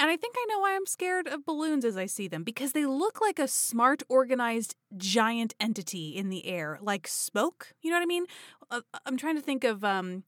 And 0.00 0.08
I 0.08 0.16
think 0.16 0.34
I 0.38 0.46
know 0.48 0.60
why 0.60 0.74
I'm 0.74 0.86
scared 0.86 1.28
of 1.28 1.44
balloons 1.44 1.84
as 1.84 1.98
I 1.98 2.06
see 2.06 2.26
them 2.26 2.42
because 2.42 2.72
they 2.72 2.86
look 2.86 3.20
like 3.20 3.38
a 3.38 3.46
smart, 3.46 4.02
organized, 4.08 4.74
giant 4.96 5.54
entity 5.60 6.16
in 6.16 6.30
the 6.30 6.46
air, 6.46 6.78
like 6.80 7.06
smoke. 7.06 7.74
You 7.82 7.90
know 7.90 7.96
what 7.96 8.04
I 8.04 8.06
mean? 8.06 8.24
Uh, 8.70 8.80
I'm 9.04 9.18
trying 9.18 9.36
to 9.36 9.42
think 9.42 9.62
of 9.62 9.84
um, 9.84 10.24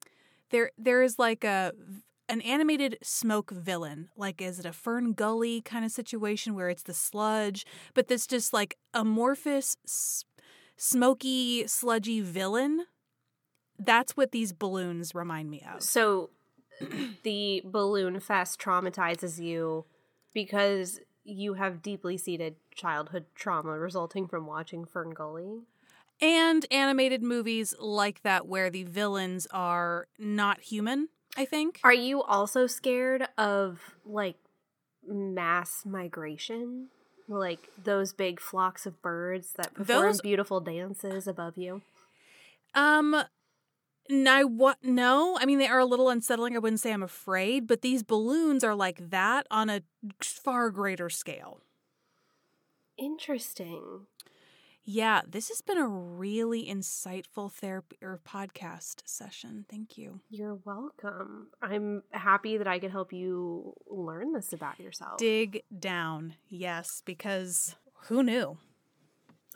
there. 0.50 0.72
There 0.76 1.02
is 1.02 1.18
like 1.18 1.42
a 1.42 1.72
an 2.28 2.42
animated 2.42 2.98
smoke 3.02 3.50
villain. 3.50 4.10
Like, 4.14 4.42
is 4.42 4.58
it 4.58 4.66
a 4.66 4.74
Fern 4.74 5.14
Gully 5.14 5.62
kind 5.62 5.86
of 5.86 5.90
situation 5.90 6.54
where 6.54 6.68
it's 6.68 6.82
the 6.82 6.94
sludge, 6.94 7.64
but 7.94 8.08
this 8.08 8.26
just 8.26 8.52
like 8.52 8.76
amorphous, 8.92 9.76
smoky, 10.76 11.66
sludgy 11.66 12.20
villain? 12.20 12.84
That's 13.78 14.18
what 14.18 14.32
these 14.32 14.52
balloons 14.52 15.14
remind 15.14 15.50
me 15.50 15.64
of. 15.74 15.82
So 15.82 16.28
the 17.22 17.62
Balloon 17.64 18.20
Fest 18.20 18.60
traumatizes 18.60 19.38
you 19.38 19.84
because 20.34 21.00
you 21.24 21.54
have 21.54 21.82
deeply 21.82 22.16
seated 22.18 22.56
childhood 22.74 23.26
trauma 23.34 23.78
resulting 23.78 24.26
from 24.26 24.46
watching 24.46 24.84
Fern 24.84 25.10
Gully. 25.10 25.60
and 26.20 26.66
animated 26.70 27.22
movies 27.22 27.74
like 27.78 28.22
that 28.22 28.46
where 28.48 28.70
the 28.70 28.82
villains 28.84 29.46
are 29.52 30.06
not 30.18 30.60
human 30.60 31.08
i 31.36 31.44
think 31.44 31.80
Are 31.84 31.92
you 31.94 32.22
also 32.22 32.66
scared 32.66 33.26
of 33.38 33.80
like 34.04 34.36
mass 35.06 35.84
migration? 35.84 36.88
Like 37.28 37.68
those 37.82 38.12
big 38.12 38.40
flocks 38.40 38.84
of 38.86 39.00
birds 39.02 39.52
that 39.56 39.74
perform 39.74 40.02
Those- 40.02 40.20
beautiful 40.20 40.60
dances 40.60 41.26
above 41.26 41.56
you? 41.56 41.82
um 42.74 43.16
no 44.08 44.46
what 44.46 44.78
no 44.82 45.38
i 45.40 45.46
mean 45.46 45.58
they 45.58 45.66
are 45.68 45.78
a 45.78 45.84
little 45.84 46.08
unsettling 46.08 46.54
i 46.54 46.58
wouldn't 46.58 46.80
say 46.80 46.92
i'm 46.92 47.02
afraid 47.02 47.66
but 47.66 47.82
these 47.82 48.02
balloons 48.02 48.62
are 48.64 48.74
like 48.74 49.10
that 49.10 49.46
on 49.50 49.70
a 49.70 49.82
far 50.20 50.70
greater 50.70 51.08
scale 51.08 51.60
Interesting. 52.98 54.06
yeah 54.84 55.22
this 55.26 55.48
has 55.48 55.60
been 55.62 55.78
a 55.78 55.86
really 55.88 56.66
insightful 56.66 57.50
therapy 57.50 57.96
or 58.02 58.20
podcast 58.24 59.02
session 59.06 59.64
thank 59.70 59.96
you 59.96 60.20
You're 60.30 60.58
welcome. 60.64 61.48
I'm 61.62 62.02
happy 62.10 62.58
that 62.58 62.66
I 62.68 62.78
could 62.78 62.90
help 62.90 63.12
you 63.12 63.74
learn 63.88 64.32
this 64.32 64.52
about 64.52 64.78
yourself. 64.78 65.16
dig 65.18 65.62
down 65.76 66.34
yes 66.48 67.02
because 67.04 67.76
who 68.08 68.22
knew 68.22 68.58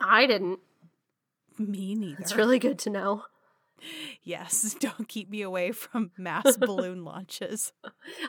I 0.00 0.26
didn't. 0.26 0.60
me 1.58 1.94
neither 1.94 2.20
It's 2.20 2.34
really 2.36 2.58
good 2.58 2.78
to 2.80 2.90
know. 2.90 3.24
yes 4.22 4.74
don't 4.80 5.08
keep 5.08 5.28
me 5.30 5.42
away 5.42 5.72
from 5.72 6.10
mass 6.16 6.56
balloon 6.60 7.04
launches 7.04 7.72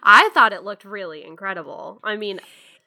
I 0.03 0.29
thought 0.33 0.53
it 0.53 0.63
looked 0.63 0.85
really 0.85 1.23
incredible. 1.23 1.99
I 2.03 2.15
mean, 2.17 2.39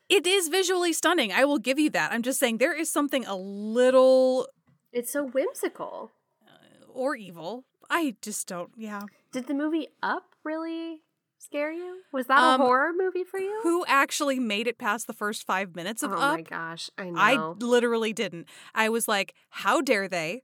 It 0.09 0.27
is 0.27 0.49
visually 0.49 0.93
stunning. 0.93 1.33
I 1.33 1.45
will 1.45 1.59
give 1.59 1.79
you 1.79 1.89
that. 1.91 2.13
I'm 2.13 2.23
just 2.23 2.41
saying 2.41 2.59
there 2.59 2.75
is 2.75 2.91
something 2.91 3.25
a 3.27 3.37
little 3.37 4.49
it's 4.93 5.13
so 5.13 5.25
whimsical. 5.25 6.11
uh, 6.47 6.87
or 6.93 7.15
evil. 7.17 7.65
I 7.89 8.17
just 8.21 8.47
don't. 8.49 8.71
Yeah. 8.77 9.03
Did 9.33 9.47
the 9.47 9.55
movie 9.55 9.89
Up 10.03 10.25
really 10.45 11.03
scare 11.39 11.73
you? 11.73 12.01
Was 12.13 12.27
that 12.27 12.39
Um, 12.39 12.61
a 12.61 12.65
horror 12.65 12.93
movie 12.97 13.25
for 13.25 13.39
you? 13.39 13.61
Who 13.63 13.85
actually 13.87 14.39
made 14.41 14.67
it 14.67 14.79
past 14.79 15.07
the 15.07 15.13
first 15.13 15.45
five 15.47 15.75
minutes 15.77 16.03
of 16.03 16.11
oh 16.13 16.17
Up? 16.17 16.33
Oh 16.33 16.35
my 16.37 16.43
gosh, 16.43 16.91
I 16.99 17.11
know. 17.11 17.21
I 17.21 17.65
literally 17.65 18.13
didn't. 18.13 18.49
I 18.75 18.89
was 18.89 19.07
like, 19.09 19.35
how 19.51 19.81
dare 19.81 20.09
they 20.09 20.43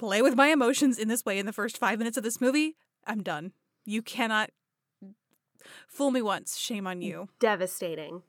play 0.00 0.22
with 0.22 0.34
my 0.34 0.48
emotions 0.48 0.98
in 0.98 1.08
this 1.08 1.24
way 1.24 1.38
in 1.38 1.46
the 1.46 1.52
first 1.52 1.76
five 1.76 1.98
minutes 1.98 2.16
of 2.16 2.24
this 2.24 2.40
movie? 2.40 2.76
I'm 3.06 3.22
done. 3.22 3.52
You 3.84 4.00
cannot 4.02 4.50
fool 5.86 6.10
me 6.10 6.22
once. 6.22 6.56
Shame 6.56 6.86
on 6.86 7.02
you. 7.02 7.28
Devastating. 7.38 8.22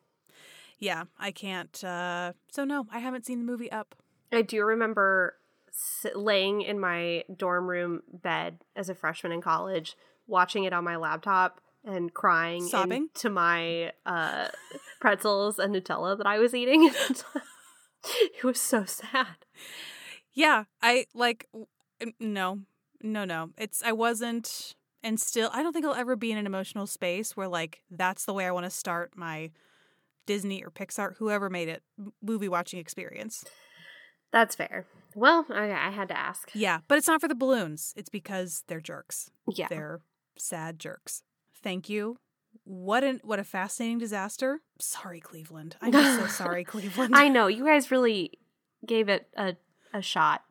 Yeah, 0.78 1.06
I 1.18 1.32
can't. 1.32 1.82
Uh, 1.84 2.34
so, 2.52 2.66
no, 2.66 2.88
I 2.92 3.00
haven't 3.00 3.26
seen 3.26 3.40
the 3.40 3.46
movie 3.46 3.72
Up. 3.72 3.96
I 4.34 4.42
do 4.42 4.64
remember 4.64 5.36
laying 6.16 6.62
in 6.62 6.80
my 6.80 7.24
dorm 7.36 7.68
room 7.70 8.02
bed 8.12 8.60
as 8.76 8.90
a 8.90 8.96
freshman 8.96 9.32
in 9.32 9.42
college, 9.42 9.96
watching 10.28 10.64
it 10.66 10.74
on 10.74 10.84
my 10.84 10.96
laptop 10.98 11.62
and 11.86 12.14
crying 12.14 12.68
Sobbing? 12.68 13.10
to 13.16 13.30
my 13.30 13.92
uh, 14.06 14.48
pretzels 15.00 15.60
and 15.60 15.74
Nutella 15.76 16.18
that 16.18 16.28
I 16.28 16.40
was 16.40 16.54
eating. 16.54 16.90
it 18.38 18.44
was 18.44 18.60
so 18.60 18.86
sad. 18.86 19.46
Yeah, 20.34 20.66
I 20.82 21.06
like, 21.14 21.48
um, 21.54 22.14
no, 22.20 22.60
no, 23.02 23.26
no. 23.26 23.50
It's, 23.58 23.84
I 23.84 23.92
wasn't, 23.92 24.76
and 25.04 25.20
still, 25.20 25.50
I 25.54 25.62
don't 25.62 25.74
think 25.74 25.86
I'll 25.86 25.94
ever 25.94 26.16
be 26.16 26.32
in 26.32 26.38
an 26.38 26.46
emotional 26.46 26.88
space 26.88 27.36
where, 27.36 27.48
like, 27.48 27.82
that's 27.90 28.26
the 28.26 28.34
way 28.34 28.46
I 28.46 28.52
want 28.52 28.66
to 28.66 28.70
start 28.70 29.12
my 29.16 29.52
Disney 30.26 30.64
or 30.64 30.70
Pixar, 30.70 31.18
whoever 31.18 31.50
made 31.50 31.68
it, 31.68 31.84
movie 32.22 32.50
watching 32.50 32.80
experience. 32.80 33.44
That's 34.32 34.56
fair. 34.56 34.86
Well, 35.16 35.46
I, 35.50 35.72
I 35.72 35.90
had 35.90 36.08
to 36.08 36.18
ask. 36.18 36.50
Yeah, 36.54 36.80
but 36.88 36.98
it's 36.98 37.08
not 37.08 37.20
for 37.22 37.28
the 37.28 37.36
balloons. 37.36 37.94
It's 37.98 38.10
because 38.10 38.64
they're 38.68 38.80
jerks. 38.80 39.30
Yeah. 39.50 39.68
They're 39.70 40.00
sad 40.38 40.80
jerks. 40.80 41.24
Thank 41.62 41.90
you. 41.90 42.18
What 42.64 43.04
an 43.04 43.20
what 43.24 43.40
a 43.40 43.44
fascinating 43.44 43.98
disaster. 43.98 44.62
Sorry, 44.80 45.20
Cleveland. 45.20 45.78
I'm 45.82 45.92
so 45.94 46.28
sorry, 46.28 46.64
Cleveland. 46.64 47.16
I 47.16 47.28
know. 47.28 47.48
You 47.48 47.66
guys 47.66 47.92
really 47.92 48.32
gave 48.86 49.10
it 49.10 49.28
a, 49.36 49.56
a 49.94 50.02
shot. 50.02 50.44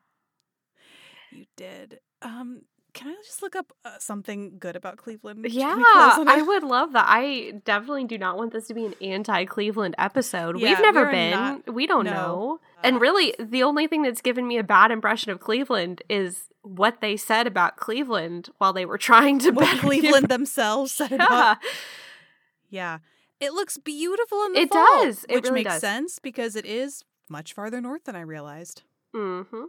you 1.32 1.46
did. 1.56 2.00
Um, 2.22 2.62
can 2.92 3.08
I 3.08 3.14
just 3.24 3.40
look 3.40 3.54
up 3.54 3.72
uh, 3.84 3.98
something 4.00 4.58
good 4.58 4.74
about 4.74 4.96
Cleveland? 4.96 5.46
Yeah, 5.48 5.74
I 5.78 6.42
would 6.44 6.64
love 6.64 6.92
that. 6.92 7.06
I 7.08 7.52
definitely 7.64 8.04
do 8.04 8.18
not 8.18 8.36
want 8.36 8.52
this 8.52 8.66
to 8.66 8.74
be 8.74 8.84
an 8.84 8.94
anti-Cleveland 9.00 9.94
episode. 9.96 10.58
Yeah, 10.58 10.70
We've 10.70 10.80
never 10.80 11.06
been. 11.06 11.30
not- 11.30 11.72
we 11.72 11.86
don't 11.86 12.04
no. 12.04 12.10
know. 12.12 12.60
Uh, 12.78 12.80
and 12.84 13.00
really, 13.00 13.34
the 13.38 13.62
only 13.62 13.86
thing 13.86 14.02
that's 14.02 14.20
given 14.20 14.46
me 14.48 14.58
a 14.58 14.64
bad 14.64 14.90
impression 14.90 15.30
of 15.30 15.38
Cleveland 15.40 16.02
is 16.10 16.48
what 16.62 17.00
they 17.00 17.16
said 17.16 17.46
about 17.46 17.76
Cleveland 17.76 18.48
while 18.58 18.72
they 18.72 18.84
were 18.84 18.98
trying 19.10 19.38
to 19.38 19.50
What 19.52 19.78
Cleveland 19.78 20.28
themselves 20.28 20.92
said 20.92 21.10
Yeah. 21.12 21.26
about 21.26 21.56
Yeah. 22.70 22.98
It 23.38 23.52
looks 23.54 23.78
beautiful 23.78 24.42
in 24.46 24.52
the 24.52 24.60
It 24.60 24.68
fall, 24.70 25.04
does. 25.04 25.24
It 25.28 25.36
which 25.36 25.44
really 25.44 25.60
makes 25.60 25.74
does. 25.74 25.80
sense 25.80 26.18
because 26.18 26.56
it 26.56 26.66
is 26.66 27.04
much 27.28 27.54
farther 27.54 27.80
north 27.80 28.04
than 28.04 28.16
I 28.16 28.20
realized. 28.20 28.82
Mm-hmm. 29.14 29.64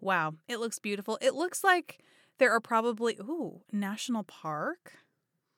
Wow, 0.00 0.34
it 0.48 0.58
looks 0.58 0.78
beautiful. 0.78 1.18
It 1.20 1.34
looks 1.34 1.64
like 1.64 1.98
there 2.38 2.52
are 2.52 2.60
probably 2.60 3.16
ooh, 3.20 3.62
national 3.72 4.24
park. 4.24 4.92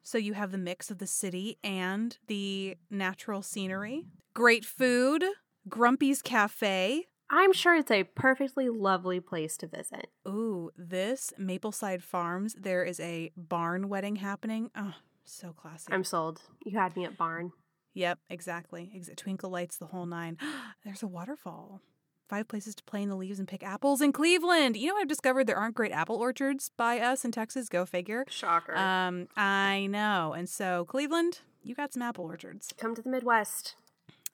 So 0.02 0.18
you 0.18 0.34
have 0.34 0.52
the 0.52 0.58
mix 0.58 0.90
of 0.90 0.98
the 0.98 1.06
city 1.06 1.58
and 1.64 2.16
the 2.28 2.76
natural 2.90 3.42
scenery. 3.42 4.04
Great 4.34 4.64
food, 4.64 5.24
Grumpy's 5.68 6.22
Cafe. 6.22 7.06
I'm 7.28 7.52
sure 7.52 7.74
it's 7.74 7.90
a 7.90 8.04
perfectly 8.04 8.68
lovely 8.68 9.18
place 9.18 9.56
to 9.56 9.66
visit. 9.66 10.08
Ooh, 10.28 10.70
this 10.76 11.32
Mapleside 11.38 12.04
Farms, 12.04 12.54
there 12.54 12.84
is 12.84 13.00
a 13.00 13.32
barn 13.36 13.88
wedding 13.88 14.16
happening. 14.16 14.70
Oh, 14.76 14.94
so 15.24 15.52
classy. 15.52 15.92
I'm 15.92 16.04
sold. 16.04 16.40
You 16.64 16.78
had 16.78 16.96
me 16.96 17.04
at 17.04 17.18
barn. 17.18 17.50
Yep, 17.94 18.20
exactly. 18.30 18.92
Ex- 18.94 19.10
twinkle 19.16 19.50
lights, 19.50 19.78
the 19.78 19.86
whole 19.86 20.06
nine. 20.06 20.38
There's 20.84 21.02
a 21.02 21.08
waterfall. 21.08 21.80
Five 22.28 22.48
places 22.48 22.74
to 22.74 22.82
play 22.82 23.02
in 23.02 23.08
the 23.08 23.14
leaves 23.14 23.38
and 23.38 23.46
pick 23.46 23.62
apples 23.62 24.00
in 24.00 24.12
Cleveland. 24.12 24.76
You 24.76 24.88
know, 24.88 24.96
I've 24.96 25.06
discovered 25.06 25.46
there 25.46 25.56
aren't 25.56 25.76
great 25.76 25.92
apple 25.92 26.16
orchards 26.16 26.70
by 26.76 26.98
us 26.98 27.24
in 27.24 27.30
Texas. 27.30 27.68
Go 27.68 27.86
figure. 27.86 28.24
Shocker. 28.28 28.76
Um, 28.76 29.28
I 29.36 29.86
know. 29.86 30.32
And 30.32 30.48
so, 30.48 30.84
Cleveland, 30.86 31.40
you 31.62 31.76
got 31.76 31.92
some 31.92 32.02
apple 32.02 32.24
orchards. 32.24 32.72
Come 32.78 32.96
to 32.96 33.02
the 33.02 33.10
Midwest. 33.10 33.76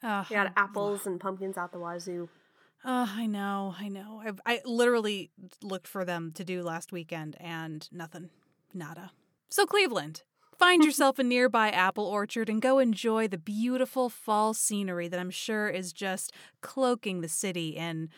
Oh, 0.03 0.27
We 0.31 0.35
got 0.37 0.53
apples 0.57 1.07
and 1.07 1.21
pumpkins 1.21 1.59
out 1.59 1.71
the 1.73 1.79
wazoo. 1.79 2.31
Oh, 2.85 3.13
I 3.15 3.27
know. 3.27 3.75
I 3.79 3.89
know. 3.89 4.23
I've, 4.25 4.41
I 4.47 4.61
literally 4.65 5.31
looked 5.63 5.87
for 5.87 6.05
them 6.07 6.33
to 6.35 6.45
do 6.45 6.63
last 6.63 6.93
weekend 6.93 7.37
and 7.41 7.87
nothing. 7.93 8.31
Nada. 8.73 9.13
So, 9.51 9.67
Cleveland, 9.67 10.23
find 10.63 10.85
yourself 10.85 11.19
a 11.19 11.25
nearby 11.25 11.71
apple 11.71 12.07
orchard 12.07 12.49
and 12.49 12.63
go 12.63 12.79
enjoy 12.79 13.27
the 13.27 13.39
beautiful 13.39 14.09
fall 14.09 14.55
scenery 14.55 15.09
that 15.09 15.19
I'm 15.19 15.31
sure 15.31 15.69
is 15.69 15.93
just 15.93 16.33
cloaking 16.61 17.21
the 17.21 17.29
city 17.29 17.71
in 17.71 18.11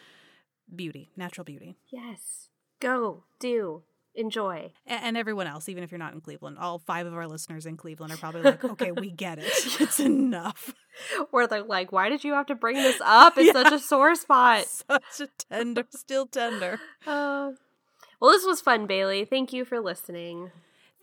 beauty, 0.75 1.11
natural 1.17 1.45
beauty. 1.45 1.77
Yes. 1.91 2.51
Go. 2.81 3.25
Do. 3.39 3.83
Enjoy. 4.17 4.73
And 4.87 5.17
everyone 5.17 5.49
else, 5.49 5.69
even 5.69 5.83
if 5.83 5.91
you're 5.91 5.99
not 5.99 6.13
in 6.13 6.21
Cleveland, 6.21 6.57
all 6.59 6.79
five 6.79 7.05
of 7.05 7.15
our 7.15 7.27
listeners 7.27 7.67
in 7.67 7.77
Cleveland 7.77 8.13
are 8.13 8.17
probably 8.17 8.43
like, 8.43 8.63
okay, 8.65 8.93
we 8.93 9.11
get 9.11 9.39
it. 9.41 9.51
It's 9.81 9.99
enough. 9.99 10.73
Where 11.33 11.49
they're 11.49 11.65
like, 11.65 11.91
why 11.91 12.11
did 12.11 12.23
you 12.23 12.35
have 12.35 12.47
to 12.47 12.55
bring 12.55 12.77
this 12.77 13.01
up? 13.05 13.37
It's 13.37 13.51
such 13.53 13.73
a 13.73 13.79
sore 13.81 14.15
spot. 14.15 14.67
Such 14.67 15.21
a 15.21 15.29
tender, 15.51 15.85
still 15.91 16.27
tender. 16.27 16.79
Uh, 17.05 17.53
well, 18.21 18.31
this 18.31 18.47
was 18.47 18.61
fun, 18.61 18.87
Bailey. 18.87 19.25
Thank 19.25 19.53
you 19.53 19.65
for 19.65 19.81
listening. 19.81 20.53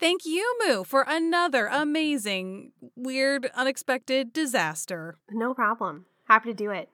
Thank 0.02 0.26
you, 0.26 0.58
Moo, 0.66 0.82
for 0.82 1.04
another 1.06 1.68
amazing, 1.68 2.72
weird, 2.96 3.48
unexpected 3.54 4.32
disaster. 4.32 5.16
No 5.30 5.54
problem. 5.54 6.06
Happy 6.24 6.50
to 6.50 6.54
do 6.54 6.72
it. 6.72 6.88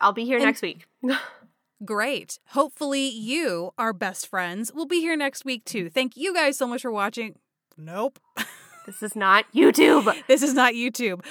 I'll 0.00 0.12
be 0.12 0.24
here 0.24 0.38
And- 0.38 0.44
next 0.44 0.60
week. 0.60 0.86
Great. 1.84 2.40
Hopefully, 2.48 3.08
you, 3.08 3.72
our 3.78 3.92
best 3.92 4.26
friends, 4.26 4.72
will 4.72 4.86
be 4.86 5.00
here 5.00 5.16
next 5.16 5.44
week 5.44 5.64
too. 5.64 5.88
Thank 5.88 6.16
you 6.16 6.34
guys 6.34 6.58
so 6.58 6.66
much 6.66 6.82
for 6.82 6.90
watching. 6.90 7.36
Nope. 7.78 8.18
this 8.86 9.04
is 9.04 9.14
not 9.14 9.44
YouTube. 9.54 10.12
This 10.26 10.42
is 10.42 10.52
not 10.52 10.74
YouTube. 10.74 11.24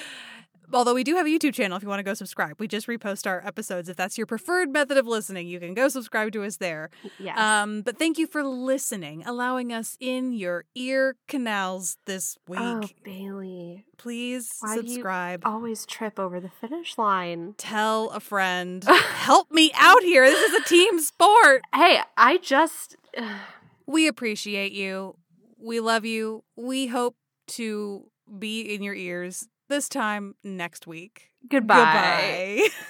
Although 0.72 0.94
we 0.94 1.04
do 1.04 1.16
have 1.16 1.26
a 1.26 1.28
YouTube 1.28 1.54
channel 1.54 1.76
if 1.76 1.82
you 1.82 1.88
want 1.88 1.98
to 1.98 2.04
go 2.04 2.14
subscribe. 2.14 2.60
We 2.60 2.68
just 2.68 2.86
repost 2.86 3.26
our 3.26 3.44
episodes. 3.46 3.88
If 3.88 3.96
that's 3.96 4.16
your 4.16 4.26
preferred 4.26 4.72
method 4.72 4.96
of 4.96 5.06
listening, 5.06 5.46
you 5.48 5.58
can 5.60 5.74
go 5.74 5.88
subscribe 5.88 6.32
to 6.32 6.44
us 6.44 6.56
there. 6.56 6.90
Yes. 7.18 7.38
Um, 7.38 7.82
but 7.82 7.98
thank 7.98 8.18
you 8.18 8.26
for 8.26 8.42
listening, 8.42 9.22
allowing 9.26 9.72
us 9.72 9.96
in 10.00 10.32
your 10.32 10.64
ear 10.74 11.16
canals 11.28 11.96
this 12.06 12.38
week. 12.48 12.60
oh, 12.60 12.82
Bailey. 13.04 13.84
Please 13.98 14.50
Why 14.60 14.76
subscribe. 14.76 15.42
Always 15.44 15.86
trip 15.86 16.18
over 16.18 16.40
the 16.40 16.48
finish 16.48 16.96
line. 16.96 17.54
Tell 17.58 18.10
a 18.10 18.20
friend. 18.20 18.84
Help 19.14 19.50
me 19.50 19.72
out 19.74 20.02
here. 20.02 20.24
This 20.24 20.52
is 20.52 20.60
a 20.60 20.64
team 20.64 21.00
sport. 21.00 21.62
Hey, 21.74 22.00
I 22.16 22.38
just. 22.38 22.96
We 23.86 24.06
appreciate 24.06 24.70
you. 24.70 25.16
We 25.58 25.80
love 25.80 26.04
you. 26.04 26.44
We 26.54 26.86
hope 26.86 27.16
to 27.48 28.04
be 28.38 28.60
in 28.60 28.84
your 28.84 28.94
ears 28.94 29.48
this 29.70 29.88
time 29.88 30.34
next 30.44 30.86
week. 30.86 31.30
Goodbye. 31.48 31.76
Goodbye. 31.76 32.68